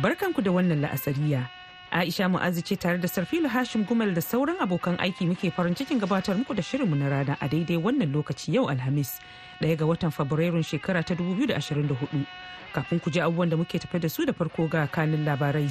Barkanku 0.00 0.40
da 0.42 0.50
wannan 0.52 0.80
la'asariya. 0.80 1.48
Aisha 1.92 2.24
Mu'azu 2.28 2.62
ce 2.64 2.76
tare 2.76 2.96
da 2.98 3.06
Sarfilu 3.08 3.48
Hashim 3.48 3.84
Gumal 3.84 4.14
da 4.14 4.20
sauran 4.20 4.56
abokan 4.60 4.96
aiki 4.96 5.26
muke 5.28 5.52
farin 5.52 5.74
cikin 5.74 6.00
gabatar 6.00 6.32
muku 6.38 6.54
da 6.56 6.62
shirinmu 6.62 6.96
na 6.96 7.08
rana 7.12 7.36
a 7.40 7.48
daidai 7.48 7.76
wannan 7.76 8.08
lokaci 8.12 8.54
yau 8.54 8.68
Alhamis, 8.72 9.20
ɗaya 9.60 9.76
ga 9.76 9.84
watan 9.84 10.10
Fabrairun 10.10 10.64
shekara 10.64 11.04
ta 11.04 11.12
2024. 11.14 12.24
Kafin 12.72 13.00
ku 13.00 13.10
ji 13.10 13.20
abubuwan 13.20 13.50
da 13.50 13.56
muke 13.60 13.76
tafe 13.78 14.00
da 14.00 14.08
su 14.08 14.24
da 14.24 14.32
farko 14.32 14.64
ga 14.70 14.86
kanin 14.88 15.26
labarai. 15.28 15.68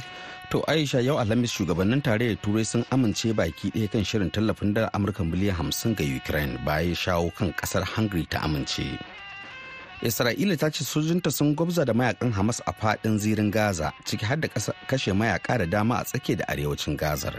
To 0.52 0.62
Aisha 0.70 1.02
yau 1.04 1.18
Alhamis 1.18 1.49
shugabannin 1.49 2.04
tarayyar 2.05 2.38
Turai 2.38 2.63
sun 2.66 2.84
amince 2.94 3.34
baki 3.34 3.74
ɗaya 3.74 3.90
kan 3.91 4.04
shirin 4.05 4.30
tallafin 4.30 4.76
da 4.76 4.90
Amurka 4.94 5.26
miliyan 5.26 5.58
hamsin 5.58 5.96
ga 5.98 6.04
Ukraine 6.05 6.62
bayan 6.63 6.94
shawo 6.94 7.34
kan 7.34 7.49
ƙasar 7.58 7.82
Hungary 7.98 8.27
ta 8.30 8.46
amince. 8.46 9.02
Isra'ila 10.02 10.58
ta 10.58 10.70
ce 10.70 10.84
sojinta 10.84 11.32
sun 11.32 11.54
gwabza 11.55 11.86
da 11.86 11.94
mayaƙan 11.94 12.34
Hamas 12.34 12.60
a 12.66 12.73
faɗin 12.73 13.20
zirin 13.20 13.52
Gaza 13.52 13.94
ciki 14.05 14.26
har 14.26 14.36
da 14.38 14.48
kashe 14.88 15.14
mayaka 15.14 15.58
da 15.60 15.66
dama 15.66 15.96
a 16.02 16.04
tsake 16.04 16.38
da 16.38 16.46
arewacin 16.50 16.98
Gazar. 16.98 17.38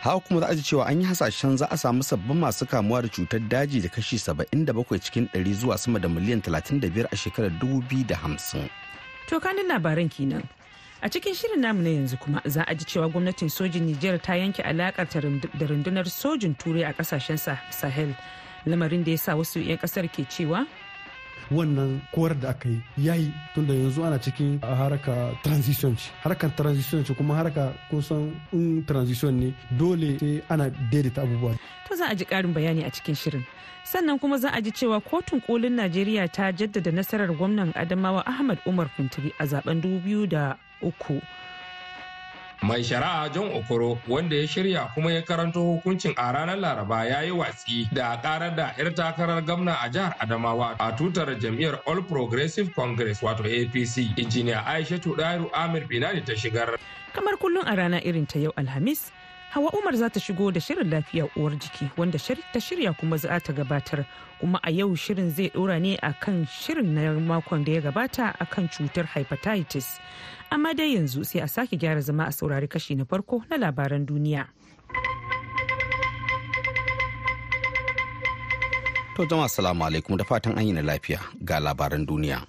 Haka 0.00 0.20
kuma 0.26 0.40
za 0.40 0.46
a 0.48 0.54
ji 0.56 0.62
cewa 0.62 0.88
an 0.88 1.00
yi 1.00 1.06
hasashen 1.06 1.56
za 1.58 1.66
a 1.70 1.76
samu 1.76 2.02
sabbin 2.02 2.40
masu 2.40 2.64
kamuwa 2.66 3.02
da 3.02 3.08
cutar 3.08 3.40
daji 3.48 3.82
da 3.82 3.88
kashi 3.88 4.16
77 4.16 4.98
cikin 4.98 5.28
100 5.34 5.52
zuwa 5.54 5.78
sama 5.78 5.98
da 6.00 6.08
miliyan 6.08 6.40
35 6.40 7.06
a 7.12 7.16
shekarar 7.16 7.50
2050. 7.60 8.70
To 9.28 9.38
kanin 9.40 9.68
labaran 9.68 10.08
kenan. 10.08 10.48
A 11.02 11.08
cikin 11.10 11.34
shirin 11.34 11.60
namu 11.60 11.82
na 11.82 11.90
yanzu 11.90 12.16
kuma 12.18 12.40
za 12.46 12.64
a 12.66 12.74
ji 12.74 12.84
cewa 12.84 13.08
gwamnatin 13.12 13.50
sojin 13.50 13.84
Nijar 13.86 14.18
ta 14.22 14.32
yanke 14.34 14.62
alakar 14.64 15.04
da 15.58 15.66
rundunar 15.68 16.08
sojin 16.08 16.54
turai 16.56 16.88
a 16.88 16.92
ƙasashen 16.94 17.36
Sahel. 17.70 18.16
Lamarin 18.66 19.04
da 19.04 19.10
ya 19.10 19.16
sa 19.18 19.32
wasu 19.36 19.60
'yan 19.60 19.76
ƙasar 19.78 20.08
ke 20.08 20.24
cewa 20.26 20.66
wannan 21.52 22.00
koyar 22.14 22.34
da 22.40 22.48
aka 22.50 22.68
yi 22.68 22.80
ya 22.98 23.14
yi 23.14 23.32
tunda 23.54 23.74
yanzu 23.74 24.04
ana 24.04 24.18
cikin 24.18 24.60
haraka 24.60 25.14
transition 25.42 25.96
ce 25.96 26.10
harkar 26.24 26.50
transition 26.56 27.04
ce 27.04 27.14
kuma 27.14 27.34
haraka 27.34 27.72
kusan 27.90 28.32
in 28.52 28.84
transition 28.84 29.32
ne 29.40 29.54
dole 29.78 30.18
sai 30.18 30.42
ana 30.48 30.70
daidaita 30.90 31.22
abubuwa 31.22 31.54
To 31.88 31.96
za 31.96 32.06
a 32.08 32.14
ji 32.14 32.24
ƙarin 32.24 32.54
bayani 32.54 32.84
a 32.86 32.90
cikin 32.90 33.14
shirin. 33.14 33.44
Sannan 33.84 34.18
kuma 34.20 34.38
za 34.38 34.48
a 34.54 34.60
ji 34.62 34.70
cewa 34.70 35.00
kotun 35.02 35.40
kolin 35.44 35.76
Najeriya 35.76 36.30
ta 36.32 36.52
jaddada 36.52 36.90
nasarar 36.92 37.28
gwamnan 37.36 37.72
Adamawa 37.74 38.22
Ahmad 38.26 38.58
Umar 38.66 38.88
Fintiri 38.96 39.32
a 39.38 39.44
zaɓen 39.44 39.82
2003. 39.82 41.20
Mai 42.62 42.82
shari'a 42.84 43.28
john 43.34 43.50
okoro 43.52 43.98
wanda 44.08 44.36
ya 44.36 44.46
shirya 44.46 44.88
kuma 44.94 45.12
ya 45.12 45.22
karanto 45.22 45.60
hukuncin 45.62 46.14
a 46.16 46.32
ranar 46.32 46.56
laraba 46.58 47.04
ya 47.04 47.22
yi 47.22 47.30
watsi 47.30 47.88
da 47.92 48.16
karar 48.22 48.54
da 48.56 48.74
'yar 48.78 48.94
takarar 48.94 49.42
gamna 49.44 49.76
a 49.82 49.88
jihar 49.88 50.14
adamawa 50.20 50.76
a 50.78 50.92
tutar 50.92 51.28
jam'iyyar 51.38 51.80
all 51.86 52.02
progressive 52.02 52.70
congress 52.74 53.22
wato 53.22 53.42
apc 53.44 53.96
injiniya 54.16 54.66
aishatu 54.66 55.16
dairu 55.16 55.50
amir 55.52 55.86
binani 55.86 56.20
ta 56.24 56.34
shigar 56.36 56.78
Kamar 57.12 57.36
kullum 57.36 57.64
a 57.66 57.76
rana 57.76 58.00
irin 58.00 58.26
ta 58.26 58.38
yau 58.38 58.52
Alhamis, 58.56 59.10
Hawa 59.50 59.68
Umar 59.76 59.92
za 59.96 60.08
ta 60.08 60.18
shigo 60.18 60.50
da 60.50 60.60
shirin 60.60 60.88
lafiya 60.88 61.28
uwar 61.36 61.52
jiki 61.60 61.90
wanda 61.96 62.16
ta 62.18 62.58
shirya 62.60 62.96
kuma 62.96 63.18
za 63.18 63.38
ta 63.38 63.52
gabatar. 63.52 64.06
Kuma 64.40 64.58
a 64.64 64.70
yau 64.72 64.96
shirin 64.96 65.28
zai 65.30 65.50
dora 65.52 65.78
ne 65.78 65.98
a 66.02 66.14
kan 66.14 66.46
shirin 66.46 66.94
na 66.96 67.12
makon 67.20 67.64
da 67.66 67.72
ya 67.72 67.80
gabata 67.82 68.34
a 68.40 68.46
kan 68.46 68.66
cutar 68.66 69.04
hepatitis. 69.12 70.00
Amma 70.52 70.74
dai 70.76 70.92
yanzu 70.96 71.24
sai 71.24 71.40
a 71.40 71.48
sake 71.48 71.76
gyara 71.80 72.00
zama 72.04 72.24
a 72.28 72.32
saurari 72.32 72.68
kashi 72.68 72.94
na 72.94 73.04
farko 73.08 73.40
na 73.48 73.56
labaran 73.56 74.04
duniya. 74.04 74.44
To 79.16 79.24
jama'a 79.24 79.48
salamu 79.48 79.84
alaikum 79.88 80.16
da 80.20 80.24
fatan 80.24 80.58
an 80.58 80.66
yi 80.66 80.72
na 80.76 80.82
lafiya 80.84 81.20
ga 81.44 81.56
labaran 81.60 82.04
duniya. 82.04 82.44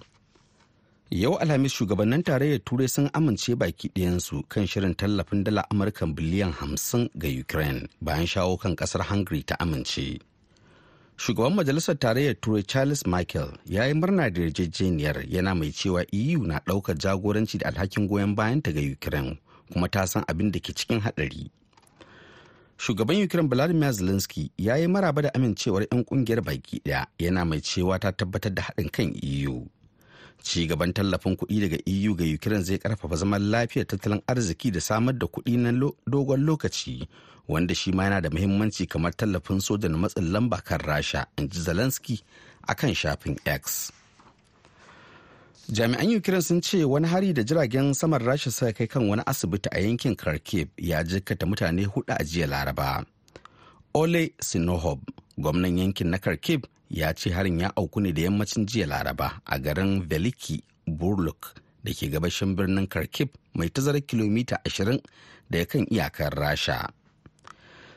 Yau 1.10 1.38
Alhamis 1.40 1.72
shugabannin 1.72 2.20
tarayyar 2.24 2.60
Turai 2.64 2.88
sun 2.88 3.08
amince 3.14 3.56
baki 3.56 3.88
ɗayansu 3.96 4.44
kan 4.48 4.66
shirin 4.66 4.94
tallafin 4.94 5.44
dala 5.44 5.64
Amurka 5.72 6.04
biliyan 6.06 6.52
hamsin 6.52 7.08
ga 7.16 7.28
Ukraine 7.28 7.88
bayan 8.02 8.26
shawo 8.26 8.56
kan 8.60 8.76
ƙasar 8.76 9.00
Hungary 9.08 9.42
ta 9.48 9.56
amince. 9.60 10.20
Shugaban 11.16 11.54
Majalisar 11.54 11.94
Tarayyar 11.98 12.34
Turai 12.40 12.62
Charles 12.66 13.06
Michael 13.06 13.52
ya 13.66 13.86
yi 13.86 13.94
murna 13.94 14.30
da 14.30 14.40
yarjejeniyar 14.42 15.24
yana 15.28 15.54
mai 15.54 15.70
cewa 15.72 16.04
EU 16.12 16.42
na 16.46 16.58
ɗaukar 16.58 16.98
jagoranci 16.98 17.58
da 17.58 17.68
alhakin 17.68 18.08
goyon 18.08 18.34
bayanta 18.34 18.72
ga 18.72 18.80
Ukraine 18.80 19.38
kuma 19.72 19.88
ta 19.88 20.04
san 20.06 20.24
abin 20.28 20.50
da 20.50 20.58
ke 20.58 20.74
cikin 20.74 21.00
haɗari. 21.00 21.50
Shugaban 22.78 23.22
Ukraine 23.24 23.48
Vladimir 23.48 23.92
Zelensky 23.92 24.50
ya 24.58 24.76
yi 24.76 24.86
maraba 24.88 25.22
da 25.22 25.30
amincewar 25.34 25.86
'yan 25.92 26.04
ƙungiyar 26.04 26.42
baki 26.42 26.82
ɗaya 26.84 27.06
yana 27.18 27.44
mai 27.44 27.60
cewa 27.60 27.98
ta 28.00 28.10
tabbatar 28.12 28.54
da 28.54 28.62
haɗin 28.62 28.90
kan 28.92 29.14
EU. 29.22 29.66
Ci 30.42 30.66
gaban 30.66 30.92
tallafin 30.92 31.36
kuɗi 31.36 31.60
daga 31.60 31.76
eu 31.86 32.14
ga 32.14 32.24
ukraine 32.34 32.64
zai 32.64 32.76
ƙarfafa 32.78 33.16
zaman 33.16 33.50
lafiyar 33.50 33.86
tattalin 33.86 34.20
arziki 34.26 34.70
da 34.70 34.80
samar 34.80 35.14
da 35.18 35.26
kuɗi 35.26 35.56
na 35.58 35.72
dogon 36.06 36.40
lokaci 36.44 37.08
wanda 37.48 37.74
shi 37.74 37.92
ma 37.92 38.04
yana 38.04 38.20
da 38.20 38.30
muhimmanci 38.30 38.86
kamar 38.86 39.12
tallafin 39.16 39.60
soja 39.60 39.88
na 39.88 39.96
matsin 39.98 40.32
lamba 40.32 40.60
kan 40.64 40.78
rasha 40.80 41.26
in 41.38 41.48
ji 41.48 41.60
zelensky 41.60 42.20
a 42.68 42.74
kan 42.74 42.94
shafin 42.94 43.36
x. 43.46 43.92
Jami'an 45.72 46.16
ukraine 46.16 46.42
sun 46.42 46.60
ce 46.62 46.84
wani 46.84 47.08
hari 47.08 47.32
da 47.32 47.42
jiragen 47.42 47.94
saman 47.94 48.20
rasha 48.20 48.50
suka 48.50 48.72
kai 48.72 48.86
kan 48.86 49.08
wani 49.08 49.22
asibiti 49.26 49.68
a 49.72 49.80
yankin 49.80 50.16
kharkiv 50.16 50.68
ya 50.78 51.02
jikkata 51.04 51.46
mutane 51.46 51.84
huɗu 51.86 52.12
a 52.20 52.24
jiya 52.24 52.46
laraba. 52.46 53.04
Ole 53.94 54.32
sinohob 54.40 55.00
gwamnan 55.38 55.78
yankin 55.78 56.10
na 56.10 56.18
kharkiv 56.18 56.62
ya 56.90 57.12
ce 57.14 57.30
harin 57.30 57.60
ya 57.60 57.72
auku 57.76 58.00
ne 58.00 58.12
da 58.12 58.22
yammacin 58.22 58.66
jiya 58.66 58.86
laraba 58.86 59.40
a 59.44 59.58
garin 59.58 60.02
veliki 60.08 60.62
burluk 60.86 61.54
da 61.84 61.92
ke 61.92 62.08
gabashin 62.08 62.56
birnin 62.56 62.86
kharkiv 62.88 63.28
mai 63.54 63.68
tazarar 63.68 64.00
kilomita 64.00 64.56
20 64.64 65.00
da 65.50 65.58
ya 65.58 65.66
kan 65.66 65.84
iyakar 65.90 66.32
rasha. 66.34 66.88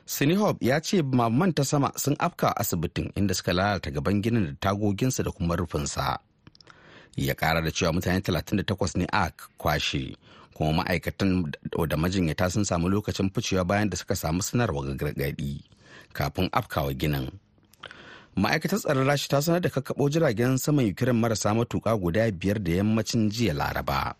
Sinihop 0.07 0.63
ya 0.63 0.79
ce 0.79 1.03
mamman 1.03 1.51
ta 1.53 1.63
sama 1.67 1.91
sun 1.99 2.15
afka 2.19 2.55
asibitin 2.55 3.11
inda 3.15 3.33
suka 3.35 3.51
lalata 3.53 3.91
gaban 3.91 4.21
ginin 4.23 4.45
da 4.45 4.71
tagoginsa 4.71 5.23
da 5.23 5.31
kuma 5.31 5.55
rufinsa. 5.55 6.19
Ya 7.15 7.35
kara 7.35 7.61
da 7.61 7.71
cewa 7.71 7.91
mutane 7.93 8.19
38 8.19 8.97
ne 8.99 9.05
a 9.11 9.31
kwashe 9.59 10.15
kuma 10.55 10.83
ma'aikatan 10.83 11.51
da 11.89 11.97
majinyata 11.97 12.49
sun 12.51 12.63
samu 12.63 12.87
lokacin 12.89 13.29
ficewa 13.35 13.63
bayan 13.67 13.89
da 13.89 13.97
suka 13.97 14.15
samu 14.15 14.41
sanarwa 14.43 14.95
gargaɗi 14.95 15.63
kafin 16.13 16.47
afkawa 16.51 16.93
ginin. 16.93 17.27
Ma'aikatar 18.37 18.77
tsaron 18.79 19.07
rashi 19.09 19.27
ta 19.31 19.41
sanar 19.41 19.61
da 19.65 19.69
kakkaɓo 19.69 20.03
jiragen 20.13 20.57
saman 20.61 20.85
ukraine 20.93 21.17
marasa 21.19 21.53
matuƙa 21.57 21.97
guda 21.99 22.31
biyar 22.31 22.59
da 22.63 22.71
yammacin 22.71 23.29
jiya 23.33 23.53
laraba. 23.53 24.13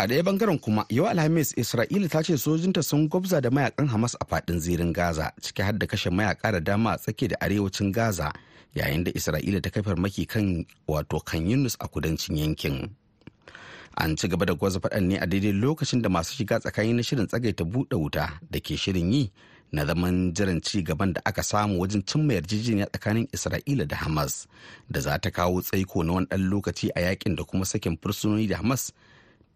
A 0.00 0.06
ɗaya 0.08 0.22
ɓangaren 0.24 0.58
kuma 0.60 0.86
yau 0.88 1.04
alhamis 1.06 1.52
isra'ila 1.52 2.08
ta 2.08 2.22
ce 2.24 2.36
sojinta 2.40 2.82
sun 2.82 3.08
gwabza 3.08 3.40
da 3.42 3.50
mayaƙan 3.50 3.88
hamas 3.92 4.16
a 4.20 4.24
faɗin 4.24 4.56
zirin 4.58 4.92
gaza 4.92 5.32
ciki 5.40 5.62
har 5.62 5.76
da 5.76 5.86
kashe 5.86 6.08
mayaka 6.10 6.52
da 6.52 6.60
dama 6.60 6.92
a 6.92 6.96
tsake 6.98 7.28
da 7.28 7.36
arewacin 7.44 7.92
gaza 7.92 8.32
yayin 8.74 9.04
da 9.04 9.12
isra'ila 9.12 9.60
ta 9.60 9.68
kai 9.68 9.82
farmaki 9.84 10.24
kan 10.26 10.64
wato 10.88 11.20
kan 11.20 11.44
yunus 11.46 11.76
a 11.80 11.88
kudancin 11.88 12.38
yankin. 12.40 12.88
An 14.00 14.16
ci 14.16 14.28
gaba 14.28 14.46
da 14.46 14.54
gwaza 14.54 14.80
faɗan 14.80 15.02
ne 15.12 15.16
a 15.20 15.26
daidai 15.26 15.52
lokacin 15.52 16.00
da 16.00 16.08
masu 16.08 16.32
shiga 16.32 16.56
tsakanin 16.60 16.96
na 16.96 17.02
shirin 17.02 17.26
tsagaita 17.28 17.64
buɗe 17.68 18.00
wuta 18.00 18.40
da 18.50 18.58
ke 18.64 18.80
shirin 18.80 19.12
yi 19.12 19.28
na 19.72 19.84
zaman 19.86 20.32
jiran 20.34 20.60
ci 20.62 20.82
gaban 20.82 21.12
da 21.12 21.20
aka 21.24 21.42
samu 21.42 21.80
wajen 21.80 22.02
cimma 22.06 22.32
yarjejeniya 22.34 22.86
tsakanin 22.86 23.26
isra'ila 23.32 23.86
da 23.86 23.96
hamas 23.96 24.46
da 24.90 25.00
za 25.00 25.18
ta 25.18 25.30
kawo 25.30 25.62
tsaiko 25.62 26.02
na 26.04 26.12
wani 26.12 26.26
ɗan 26.26 26.42
lokaci 26.50 26.90
a 26.94 27.00
yaƙin 27.00 27.36
da 27.36 27.44
kuma 27.44 27.64
sakin 27.64 27.96
fursunoni 28.02 28.46
da 28.48 28.56
hamas 28.56 28.92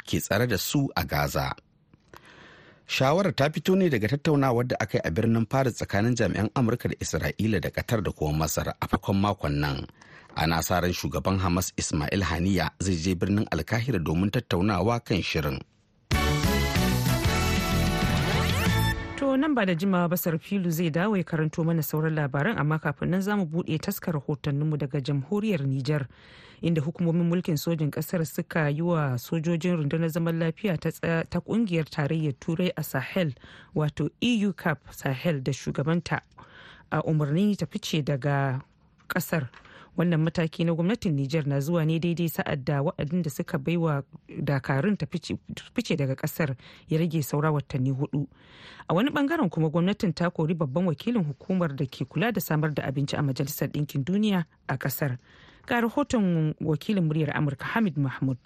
ke 0.07 0.21
tsare 0.21 0.47
da 0.47 0.59
su 0.59 0.89
a 0.97 1.05
gaza. 1.05 1.55
Shawarar 2.87 3.33
ta 3.35 3.49
fito 3.51 3.73
ne 3.77 3.89
daga 3.89 4.09
tattaunawar 4.09 4.67
da 4.69 4.77
aka 4.81 4.99
yi 4.99 5.03
a 5.05 5.11
birnin 5.11 5.47
paris 5.47 5.75
tsakanin 5.75 6.15
jami'an 6.17 6.51
amurka 6.55 6.89
da 6.89 6.95
isra'ila 7.01 7.61
da 7.61 7.71
qatar 7.71 8.03
da 8.05 8.13
kuma 8.13 8.39
masar 8.45 8.69
a 8.81 8.87
farkon 8.89 9.17
makon 9.21 9.57
nan. 9.61 9.87
Ana 10.37 10.63
sa 10.63 10.81
ran 10.81 10.93
shugaban 10.93 11.39
hamas 11.41 11.73
ismail 11.81 12.23
haniya 12.23 12.71
zai 12.85 12.95
je 13.03 13.15
birnin 13.15 13.47
alkahira 13.51 13.99
domin 13.99 14.31
tattaunawa 14.31 15.01
kan 15.01 15.23
shirin. 15.23 15.59
Nan 19.45 19.55
ba 19.55 19.67
da 19.67 19.75
jimawa 19.75 20.09
ba 20.09 20.17
filu 20.17 20.71
zai 20.71 20.91
dawo 20.91 21.17
ya 21.17 21.23
karanto 21.25 21.65
mana 21.65 21.83
sauran 21.83 22.15
labaran 22.15 22.57
amma 22.59 22.79
kafin 22.79 23.11
nan 23.11 23.21
za 23.23 23.37
mu 23.37 23.45
buɗe 23.45 23.79
taskar 23.79 24.15
rahotanninmu 24.15 24.77
daga 24.79 25.01
jamhuriyar 25.01 25.61
Nijar 25.67 26.07
inda 26.63 26.81
hukumomin 26.81 27.29
mulkin 27.29 27.57
sojin 27.57 27.91
ƙasar 27.91 28.25
suka 28.25 28.69
yi 28.71 28.81
wa 28.81 29.19
sojojin 29.19 29.77
rundunar 29.77 30.09
zaman 30.09 30.39
lafiya 30.41 30.79
ta 30.81 31.41
ƙungiyar 31.45 31.85
tarayyar 31.93 32.33
turai 32.41 32.73
a 32.77 32.83
sahel 32.83 33.35
wato 33.75 34.09
eu 34.23 34.53
cap 34.55 34.79
sahel 34.91 35.43
da 35.43 35.53
shugabanta 35.53 36.21
a 36.91 37.03
umarni 37.05 37.53
ta 37.57 37.67
fice 37.67 38.01
daga 38.03 38.63
ƙasar 39.09 39.49
wannan 39.97 40.21
mataki 40.23 40.65
na 40.65 40.75
gwamnatin 40.75 41.15
Nijar 41.15 41.47
na 41.47 41.61
zuwa 41.61 41.85
ne 41.87 41.99
daidai 41.99 42.29
sa'ad 42.29 42.65
da 42.65 42.83
waɗanda 42.83 43.23
da 43.23 43.31
suka 43.31 43.59
baiwa 43.59 44.03
dakarun 44.29 44.97
ta 44.97 45.07
fice 45.07 45.97
daga 45.97 46.15
ƙasar 46.15 46.57
ya 46.89 46.99
rage 46.99 47.23
saura 47.23 47.53
watanni 47.53 47.91
huɗu. 47.91 48.27
A 48.89 48.95
wani 48.95 49.11
ɓangaren 49.11 49.49
kuma 49.51 49.69
gwamnatin 49.71 50.13
ta 50.15 50.31
kori 50.31 50.55
babban 50.55 50.87
wakilin 50.87 51.25
hukumar 51.25 51.77
da 51.77 51.85
ke 51.87 52.05
kula 52.05 52.33
da 52.33 52.41
samar 52.41 52.75
da 52.75 52.83
abinci 52.83 53.17
a 53.17 53.23
Majalisar 53.23 53.69
Ɗinkin 53.71 54.05
Duniya 54.05 54.45
a 54.69 54.77
ƙasar. 54.77 55.19
Ga 55.67 55.81
rahoton 55.81 56.55
wakilin 56.61 57.05
muryar 57.09 57.31
Amurka 57.37 57.65
Hamid 57.65 57.97
Mahmud. 57.97 58.39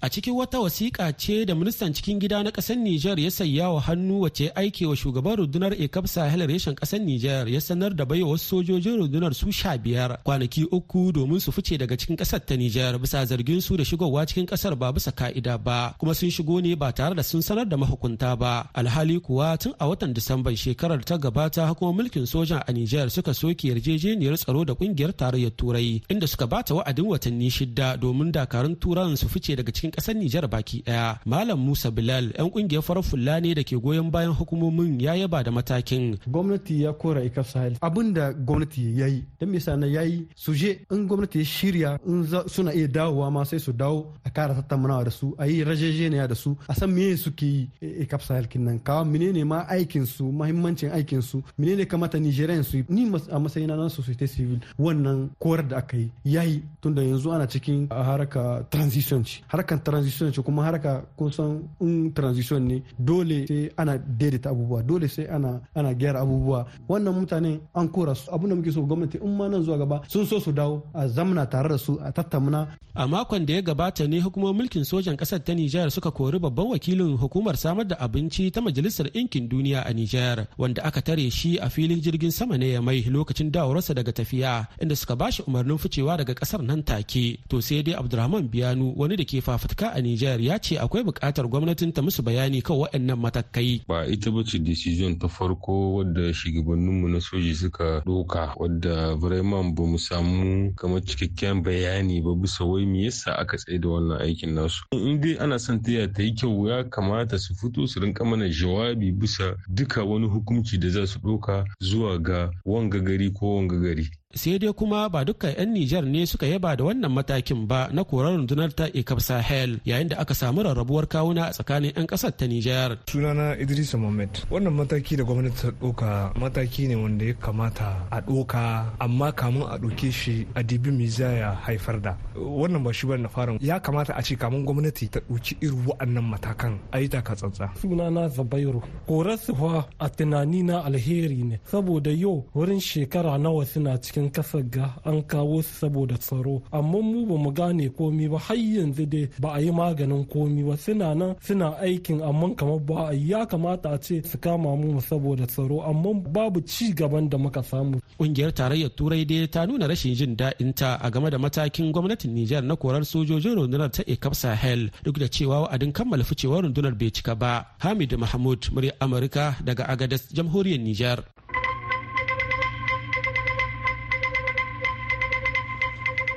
A 0.00 0.08
cikin 0.08 0.34
wata 0.34 0.58
wasiƙa 0.60 1.12
ce 1.16 1.44
da 1.46 1.54
ministan 1.54 1.92
cikin 1.94 2.18
gida 2.20 2.42
na 2.42 2.50
ƙasar 2.50 2.76
Nijar 2.76 3.18
ya 3.20 3.30
sayya 3.30 3.70
wa 3.74 3.80
hannu 3.80 4.20
wace 4.20 4.50
aike 4.54 4.86
wa 4.86 4.94
shugaban 4.96 5.36
rundunar 5.36 5.72
ekab 5.78 6.06
sahel 6.08 6.40
reshen 6.46 6.74
ƙasar 6.74 7.00
Nijar 7.00 7.48
ya 7.48 7.60
sanar 7.60 7.94
da 7.96 8.04
baiwa 8.04 8.30
wasu 8.30 8.62
sojojin 8.62 8.98
rundunar 8.98 9.34
su 9.34 9.50
sha 9.52 9.76
biyar 9.78 10.18
kwanaki 10.24 10.64
uku 10.72 11.12
domin 11.12 11.40
su 11.40 11.52
fice 11.52 11.78
daga 11.78 11.96
cikin 11.96 12.16
ƙasar 12.16 12.40
ta 12.46 12.54
Nijar 12.56 12.98
bisa 12.98 13.24
zargin 13.26 13.60
su 13.62 13.76
da 13.76 13.84
shigowa 13.84 14.26
cikin 14.26 14.46
ƙasar 14.46 14.74
ba 14.78 14.92
bisa 14.92 15.12
ka'ida 15.12 15.58
ba 15.58 15.94
kuma 15.98 16.14
sun 16.14 16.30
shigo 16.30 16.60
ne 16.62 16.74
ba 16.74 16.92
tare 16.92 17.14
da 17.14 17.22
sun 17.22 17.40
sanar 17.42 17.68
da 17.68 17.76
mahukunta 17.76 18.36
ba. 18.38 18.68
Alhali 18.74 19.20
kuwa 19.20 19.58
tun 19.58 19.74
a 19.78 19.86
watan 19.88 20.12
Disamban 20.14 20.56
shekarar 20.56 21.02
ta 21.04 21.16
gabata 21.18 21.66
hukumar 21.68 21.94
mulkin 22.04 22.26
sojan 22.26 22.62
a 22.66 22.72
Nijar 22.72 23.10
suka 23.10 23.34
soke 23.34 23.64
yarjejeniyar 23.68 24.36
tsaro 24.38 24.64
da 24.64 24.74
ƙungiyar 24.74 25.12
tarayyar 25.12 25.50
Turai 25.56 26.02
inda 26.08 26.26
suka 26.28 26.46
bata 26.46 26.74
wa'adin 26.74 27.06
watanni 27.06 27.50
shida 27.50 27.96
domin 27.96 28.32
dakarun 28.32 28.76
turan 28.80 29.16
su 29.16 29.28
fice 29.28 29.56
daga 29.56 29.71
cikin 29.72 29.90
ƙasar 29.90 30.14
Nijar 30.14 30.48
baki 30.48 30.82
ɗaya. 30.86 31.18
Malam 31.26 31.58
Musa 31.58 31.90
Bilal 31.90 32.32
yan 32.38 32.50
ƙungiyar 32.50 32.82
farar 32.82 33.02
fulla 33.02 33.40
ne 33.40 33.54
da 33.54 33.62
ke 33.62 33.76
goyon 33.76 34.10
bayan 34.10 34.32
hukumomin 34.34 35.00
ya 35.00 35.14
yaba 35.14 35.42
da 35.42 35.50
matakin. 35.50 36.18
Gwamnati 36.26 36.82
ya 36.82 36.92
kora 36.92 37.20
ikaf 37.24 37.48
sahel 37.50 37.76
abin 37.80 38.12
da 38.14 38.32
gwamnati 38.32 38.98
ya 38.98 39.06
yi 39.06 39.24
don 39.40 39.50
me 39.50 39.58
na 39.76 39.86
ya 39.86 40.02
yi 40.02 40.26
suje 40.36 40.78
in 40.90 41.06
gwamnati 41.08 41.38
ya 41.38 41.44
shirya 41.44 41.98
in 42.06 42.26
suna 42.48 42.72
iya 42.74 42.88
dawowa 42.88 43.30
ma 43.30 43.44
sai 43.44 43.58
su 43.58 43.72
dawo 43.72 44.14
a 44.24 44.30
kara 44.30 44.54
tattaunawa 44.54 45.04
da 45.04 45.10
su 45.10 45.34
a 45.38 45.46
yi 45.46 45.64
rajajeniya 45.64 46.28
da 46.28 46.34
su 46.34 46.56
a 46.68 46.74
san 46.74 46.90
me 46.90 47.16
suke 47.16 47.42
yi 47.46 47.68
ikaf 48.02 48.22
sahel 48.24 48.46
kinnan 48.48 48.78
kawo 48.82 49.04
menene 49.04 49.44
ma 49.44 49.66
aikin 49.68 50.06
su 50.06 50.24
mahimmancin 50.32 50.90
aikin 50.92 51.22
su 51.22 51.42
menene 51.58 51.86
kamata 51.86 52.18
Nigerian 52.18 52.62
su 52.64 52.82
ni 52.88 53.06
a 53.30 53.38
matsayina 53.38 53.76
na 53.76 53.88
society 53.88 54.26
civil 54.28 54.60
wannan 54.78 55.30
korar 55.38 55.66
da 55.68 55.76
aka 55.78 55.96
yi 55.96 56.10
yayi 56.24 56.62
tunda 56.80 57.02
yanzu 57.02 57.32
ana 57.32 57.46
cikin 57.46 57.88
haraka 57.90 58.64
transition 58.70 59.24
harkan 59.62 59.78
transition 59.82 60.32
ce 60.32 60.42
kuma 60.42 60.62
haraka 60.64 61.04
kusan 61.16 61.62
in 61.80 62.12
transition 62.12 62.60
ne 62.66 62.82
dole 62.98 63.46
sai 63.46 63.70
ana 63.76 63.98
daidaita 63.98 64.50
abubuwa 64.50 64.82
dole 64.82 65.08
sai 65.08 65.26
ana 65.26 65.60
ana 65.74 65.94
gyara 65.94 66.20
abubuwa. 66.20 66.66
Wannan 66.88 67.14
mutane 67.14 67.60
an 67.74 67.88
kora 67.88 68.14
su. 68.14 68.30
Abin 68.34 68.48
da 68.50 68.54
muke 68.56 68.72
so 68.72 68.82
gwamnati 68.82 69.18
in 69.22 69.36
ma 69.36 69.48
nan 69.48 69.62
zuwa 69.62 69.78
gaba 69.78 70.02
sun 70.08 70.26
so 70.26 70.38
su 70.40 70.52
dawo 70.52 70.82
a 70.94 71.06
zamna 71.08 71.46
tare 71.46 71.68
da 71.68 71.78
su 71.78 71.98
a 72.02 72.12
tattauna 72.12 72.66
a 72.94 73.06
makon 73.08 73.46
da 73.46 73.54
ya 73.54 73.62
gabata 73.62 74.06
ne 74.06 74.20
hukumar 74.20 74.52
mulkin 74.54 74.84
sojan 74.84 75.16
ƙasar 75.16 75.40
ta 75.44 75.54
Nijar 75.54 75.88
suka 75.90 76.10
kori 76.10 76.38
babban 76.38 76.66
wakilin 76.76 77.16
hukumar 77.16 77.56
samar 77.56 77.86
da 77.88 77.96
abinci 77.96 78.50
ta 78.52 78.60
majalisar 78.60 79.06
ɗinkin 79.08 79.48
duniya 79.48 79.80
a 79.86 79.92
Nijar 79.94 80.46
wanda 80.58 80.84
aka 80.84 81.00
tare 81.00 81.30
shi 81.30 81.56
a 81.58 81.70
filin 81.70 82.00
jirgin 82.04 82.30
sama 82.30 82.58
ne 82.58 82.68
ya 82.72 82.82
mai 82.82 83.00
lokacin 83.08 83.48
dawarsa 83.50 83.94
daga 83.96 84.12
tafiya 84.12 84.66
inda 84.80 84.96
suka 84.96 85.16
bashi 85.16 85.42
umarnin 85.48 85.78
ficewa 85.78 86.16
daga 86.20 86.34
ƙasar 86.34 86.60
nan 86.62 86.82
take. 86.84 87.40
To 87.48 87.60
sai 87.62 87.80
dai 87.82 87.94
Abdulrahman 87.96 88.48
Biyanu 88.52 88.92
wani 88.96 89.16
da 89.16 89.24
ke 89.24 89.40
fafutuka 89.58 89.92
a 89.94 90.00
Nijar 90.00 90.40
ya 90.40 90.58
ce 90.58 90.78
akwai 90.78 91.02
buƙatar 91.04 91.48
gwamnatin 91.48 91.92
ta 91.92 92.02
musu 92.02 92.22
bayani 92.22 92.62
kan 92.62 92.76
waɗannan 92.76 93.18
matakai. 93.18 93.82
Ba 93.88 94.06
ita 94.06 94.30
ba 94.30 94.42
ce 94.44 94.58
decision 94.58 95.18
ta 95.18 95.28
farko 95.28 95.94
wadda 95.96 96.32
shugabanninmu 96.32 97.08
na 97.08 97.20
soji 97.20 97.54
suka 97.54 98.02
ɗauka 98.06 98.54
wadda 98.56 99.16
Bremen 99.16 99.74
ba 99.74 99.82
mu 99.86 99.98
samu 99.98 100.72
kamar 100.74 101.00
cikakken 101.04 101.62
bayani 101.62 102.20
ba 102.22 102.34
bisa 102.34 102.64
wai 102.64 102.86
me 102.86 103.04
yasa 103.04 103.32
aka 103.38 103.56
tsaye 103.56 103.78
da 103.78 103.88
wannan 103.88 104.20
aikin 104.20 104.54
nasu. 104.54 104.84
In 104.92 105.20
dai 105.20 105.36
ana 105.38 105.58
son 105.58 105.82
taya 105.82 106.08
ta 106.12 106.22
yi 106.22 106.34
kyau 106.34 106.68
ya 106.68 106.84
kamata 106.84 107.38
su 107.38 107.54
fito 107.54 107.86
su 107.86 108.00
rinka 108.00 108.24
mana 108.24 108.48
jawabi 108.48 109.12
bisa 109.12 109.54
duka 109.68 110.04
wani 110.04 110.28
hukunci 110.28 110.78
da 110.78 110.88
za 110.88 111.06
su 111.06 111.18
ɗauka 111.18 111.64
zuwa 111.80 112.18
ga 112.18 112.50
wanga 112.64 112.98
gari 113.00 113.30
ko 113.30 113.56
wanga 113.56 113.76
gari. 113.78 114.08
Sai 114.34 114.58
dai 114.58 114.72
kuma 114.72 115.08
ba 115.12 115.20
dukkan 115.24 115.52
'yan 115.58 115.70
Nijar 115.72 116.04
ne 116.04 116.26
suka 116.26 116.46
yaba 116.46 116.76
da 116.76 116.84
wannan 116.88 117.12
matakin 117.12 117.60
ba 117.70 117.88
na 117.94 118.02
korar 118.04 118.32
rundunar 118.36 118.72
ta 118.78 118.86
Ikab 119.00 119.20
Sahel 119.20 119.80
yayin 119.84 120.08
da 120.10 120.16
aka 120.22 120.34
samu 120.34 120.62
rarrabuwar 120.64 121.06
kawuna 121.12 121.42
a 121.48 121.52
tsakanin 121.52 121.92
'yan 121.96 122.06
ƙasar 122.10 122.32
ta 122.38 122.44
Nijar. 122.48 122.90
Sunana 123.06 123.56
Idris 123.62 123.92
Mohammed. 123.94 124.32
Wannan 124.50 124.72
mataki 124.78 125.16
da 125.18 125.24
gwamnati 125.24 125.56
ta 125.62 125.68
ɗauka 125.80 126.32
mataki 126.40 126.88
ne 126.88 126.96
wanda 126.96 127.24
ya 127.24 127.34
kamata 127.34 127.88
a 128.10 128.18
ɗauka 128.20 128.62
amma 129.04 129.32
kamun 129.32 129.68
a 129.68 129.76
ɗauke 129.78 130.08
shi 130.12 130.46
a 130.54 130.62
dibi 130.62 130.90
miza 130.90 131.28
ya 131.32 131.48
haifar 131.68 132.00
da. 132.00 132.16
Wannan 132.36 132.82
ba 132.84 132.92
shi 132.92 133.06
ba 133.06 133.16
na 133.18 133.28
fara 133.28 133.52
ya 133.60 133.80
kamata 133.80 134.12
a 134.16 134.22
ce 134.22 134.34
kamun 134.36 134.64
gwamnati 134.64 135.08
ta 135.12 135.20
ɗauki 135.20 135.56
irin 135.60 135.84
wa'annan 135.86 136.24
matakan 136.24 136.74
a 136.92 137.00
yi 137.00 137.08
taka 137.08 137.34
tsantsa. 137.36 137.68
Sunana 137.80 138.28
Zabairu. 138.28 138.80
Korasuwa 139.06 139.84
a 140.00 140.08
tunani 140.08 140.62
na 140.62 140.84
alheri 140.84 141.44
ne 141.44 141.60
saboda 141.70 142.10
yau 142.10 142.44
wurin 142.54 142.80
shekara 142.80 143.38
nawa 143.38 143.64
suna 143.66 143.98
cikin 144.00 144.21
cikin 144.22 144.30
ƙasar 144.30 144.62
ga 144.70 144.94
an 145.04 145.22
kawo 145.22 145.62
su 145.62 145.70
saboda 145.86 146.16
tsaro. 146.18 146.62
Amma 146.72 147.00
mu 147.02 147.26
ba 147.26 147.36
mu 147.36 147.50
gane 147.52 147.88
komi 147.90 148.28
ba 148.30 148.38
har 148.38 148.56
yanzu 148.56 149.06
dai 149.08 149.28
ba 149.40 149.54
a 149.54 149.60
yi 149.60 149.70
maganin 149.70 150.24
komi 150.28 150.62
ba. 150.64 150.76
Suna 150.76 151.14
nan 151.14 151.34
suna 151.40 151.74
aikin 151.82 152.22
amma 152.22 152.54
kamar 152.54 152.78
ba 152.80 153.08
a 153.10 153.12
ya 153.14 153.46
kamata 153.46 153.92
a 153.94 153.98
ce 153.98 154.22
su 154.24 154.38
kama 154.38 154.76
mu 154.76 155.00
saboda 155.00 155.46
tsaro 155.46 155.82
amma 155.82 156.14
babu 156.14 156.60
ci 156.66 156.92
gaban 156.94 157.28
da 157.28 157.38
muka 157.38 157.62
samu. 157.62 157.98
Kungiyar 158.18 158.52
tarayyar 158.54 158.90
turai 158.96 159.24
dai 159.24 159.46
ta 159.48 159.66
nuna 159.66 159.86
rashin 159.88 160.14
jin 160.14 160.36
daɗin 160.36 160.72
ta 160.78 160.98
a 161.02 161.10
game 161.10 161.30
da 161.30 161.38
matakin 161.38 161.92
gwamnatin 161.92 162.32
Nijar 162.34 162.62
na 162.64 162.74
korar 162.76 163.04
sojojin 163.04 163.54
rundunar 163.58 163.90
ta 163.90 164.02
Ekap 164.06 164.34
Sahel 164.34 164.90
duk 165.04 165.18
da 165.18 165.26
cewa 165.28 165.62
wa'adin 165.66 165.92
kammala 165.92 166.24
ficewar 166.24 166.62
rundunar 166.64 166.94
bai 167.00 167.10
cika 167.10 167.34
ba. 167.34 167.52
Hamid 167.82 168.12
Mahmud 168.22 168.60
murya 168.72 168.92
Amurka 169.00 169.56
daga 169.66 169.84
Agadez 169.92 170.22
jamhuriyar 170.36 170.80
Nijar. 170.80 171.20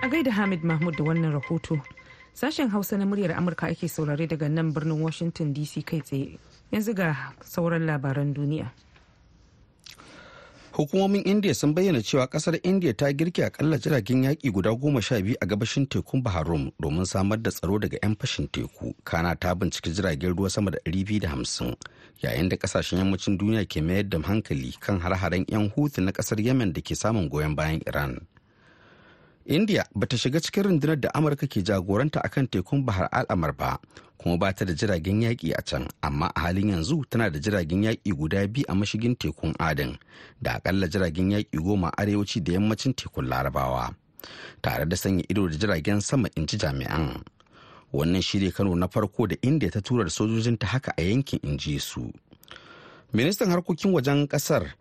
A 0.06 0.08
gaida 0.08 0.32
Hamid 0.32 0.64
Mahmud 0.64 0.96
da 0.98 1.04
wannan 1.04 1.32
rahoto. 1.34 1.82
Sashen 2.34 2.70
Hausa 2.70 2.98
na 2.98 3.06
muryar 3.06 3.32
Amurka 3.32 3.68
ake 3.68 3.88
saurare 3.90 4.28
daga 4.28 4.48
nan 4.50 4.72
birnin 4.72 5.02
Washington 5.02 5.52
DC 5.54 5.82
kai 5.84 6.00
tsaye. 6.02 6.38
Yanzu 6.72 6.94
ga 6.94 7.34
sauran 7.44 7.86
labaran 7.90 8.32
duniya. 8.34 8.70
Hukumomin 10.74 11.26
India 11.26 11.56
sun 11.56 11.74
bayyana 11.74 12.04
cewa 12.04 12.28
ƙasar 12.28 12.60
India 12.64 12.94
ta 12.94 13.06
girke 13.14 13.42
akalla 13.46 13.80
jiragen 13.82 14.24
yaƙi 14.30 14.52
guda 14.54 14.76
goma 14.78 15.02
sha 15.02 15.16
biyu 15.22 15.36
a 15.42 15.46
gabashin 15.48 15.88
tekun 15.90 16.22
Baharum 16.22 16.72
domin 16.80 17.06
samar 17.08 17.38
da 17.42 17.50
tsaro 17.50 17.80
daga 17.80 17.98
'yan 18.04 18.16
fashin 18.16 18.48
teku. 18.48 18.94
Kana 19.04 19.36
ta 19.36 19.56
binciki 19.56 19.90
jiragen 19.90 20.36
ruwa 20.38 20.52
sama 20.52 20.70
da 20.72 20.78
250 20.86 21.74
yayin 22.22 22.50
da 22.50 22.56
ƙasashen 22.58 23.00
yammacin 23.02 23.38
duniya 23.40 23.66
ke 23.66 23.82
mayar 23.82 24.04
da 24.08 24.20
hankali 24.22 24.78
kan 24.80 25.00
har-haren 25.02 25.46
'yan 25.50 25.72
hutu 25.74 26.02
na 26.06 26.12
ƙasar 26.12 26.38
Yemen 26.40 26.74
da 26.74 26.82
ke 26.82 26.94
samun 26.94 27.28
goyon 27.28 27.56
bayan 27.56 27.82
Iran. 27.88 28.22
India 29.46 29.86
bata 29.96 30.18
shiga 30.18 30.40
cikin 30.42 30.64
rundunar 30.64 31.00
da 31.00 31.10
amurka 31.14 31.48
ke 31.48 31.62
jagoranta 31.64 32.20
akan 32.24 32.48
tekun 32.48 32.86
bahar 32.86 33.10
al'amar 33.12 33.54
ba 33.56 33.78
kuma 34.18 34.38
ba 34.38 34.54
ta 34.54 34.66
da 34.66 34.74
jiragen 34.74 35.22
yaƙi 35.22 35.54
a 35.58 35.62
can 35.62 35.88
amma 36.02 36.32
a 36.36 36.40
halin 36.42 36.70
yanzu 36.70 37.06
tana 37.10 37.30
da 37.30 37.40
jiragen 37.40 37.84
yaƙi 37.84 38.12
guda 38.18 38.48
biyu 38.48 38.66
a 38.68 38.74
mashigin 38.76 39.16
tekun 39.16 39.54
adin 39.60 39.98
da 40.42 40.54
akalla 40.58 40.88
jiragen 40.88 41.32
yaƙi 41.32 41.58
goma 41.62 41.92
arewaci 41.98 42.42
da 42.44 42.54
yammacin 42.54 42.94
tekun 42.94 43.28
larabawa 43.30 43.94
tare 44.62 44.86
da 44.86 44.96
sanya 44.98 45.24
ido 45.30 45.48
da 45.48 45.56
jiragen 45.58 46.02
sama 46.02 46.30
in 46.36 46.46
ji 46.48 46.58
jami'an. 46.58 47.22
Wannan 47.94 48.22
shirya 48.22 48.52
kano 48.54 48.76
na 48.76 48.88
farko 48.88 49.28
da 49.28 49.36
india 49.42 49.70
ta 49.72 49.80
tura 49.82 50.04
da 50.04 50.10
sojojinta 50.10 50.66
haka 50.68 50.92
a 50.98 51.02
yankin 51.02 51.40
in 51.44 51.58
ji 51.58 51.78
su. 51.80 52.12
Ministan 53.14 53.50
harkokin 53.50 53.94
wajen 53.94 54.28
ƙasar 54.28 54.74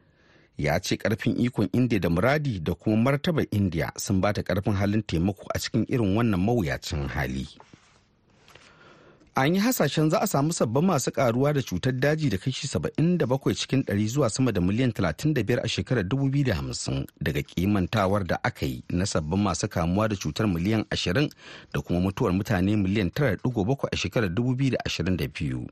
ya 0.58 0.78
ce 0.80 0.96
ƙarfin 0.96 1.36
ikon 1.40 1.68
india 1.72 1.98
da 2.00 2.08
muradi 2.08 2.60
da 2.62 2.74
kuma 2.74 2.96
martabar 2.96 3.46
india 3.50 3.92
sun 3.96 4.20
bata 4.20 4.42
ƙarfin 4.42 4.74
halin 4.74 5.02
taimako 5.02 5.46
a 5.54 5.58
cikin 5.58 5.84
irin 5.88 6.16
wannan 6.16 6.40
mawuyacin 6.40 7.08
hali. 7.08 7.46
An 9.36 9.54
yi 9.54 9.60
hasashen 9.60 10.10
za 10.10 10.20
a 10.22 10.26
samu 10.26 10.52
sabbin 10.52 10.84
masu 10.84 11.10
karuwa 11.12 11.52
da 11.52 11.62
cutar 11.62 11.92
daji 11.92 12.30
da 12.30 12.38
kashi 12.38 12.66
77 12.68 13.54
cikin 13.54 13.82
100 13.82 14.06
zuwa 14.08 14.30
sama 14.30 14.52
da 14.52 14.60
miliyan 14.60 14.90
35 14.90 15.60
a 15.64 15.68
shekarar 15.68 16.04
2050 16.04 17.06
daga 17.20 17.42
kimantawar 17.42 18.24
da 18.26 18.38
aka 18.44 18.66
yi 18.66 18.84
na 18.90 19.06
sabbin 19.06 19.42
masu 19.42 19.68
kamuwa 19.68 20.08
da 20.08 20.16
cutar 20.16 20.46
miliyan 20.48 20.80
20 20.82 21.30
da 21.72 21.80
kuma 21.80 22.00
mutuwar 22.00 22.32
mutane 22.32 22.76
miliyan 22.76 23.08
9.7 23.08 23.88
a 23.92 23.96
shekarar 23.96 24.30
2022 24.30 25.66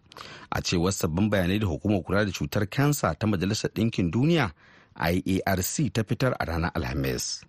a 0.51 0.61
cewar 0.63 0.93
sabbin 0.93 1.31
bayanai 1.31 1.59
da 1.59 1.67
hukumar 1.67 2.03
kula 2.03 2.25
da 2.25 2.33
cutar 2.33 2.67
kansa 2.67 3.15
ta 3.15 3.27
majalisar 3.27 3.71
ɗinkin 3.71 4.11
duniya 4.11 4.51
iarc 4.97 5.93
ta 5.93 6.03
fitar 6.05 6.33
a 6.39 6.45
ranar 6.45 6.71
alhamis 6.75 7.45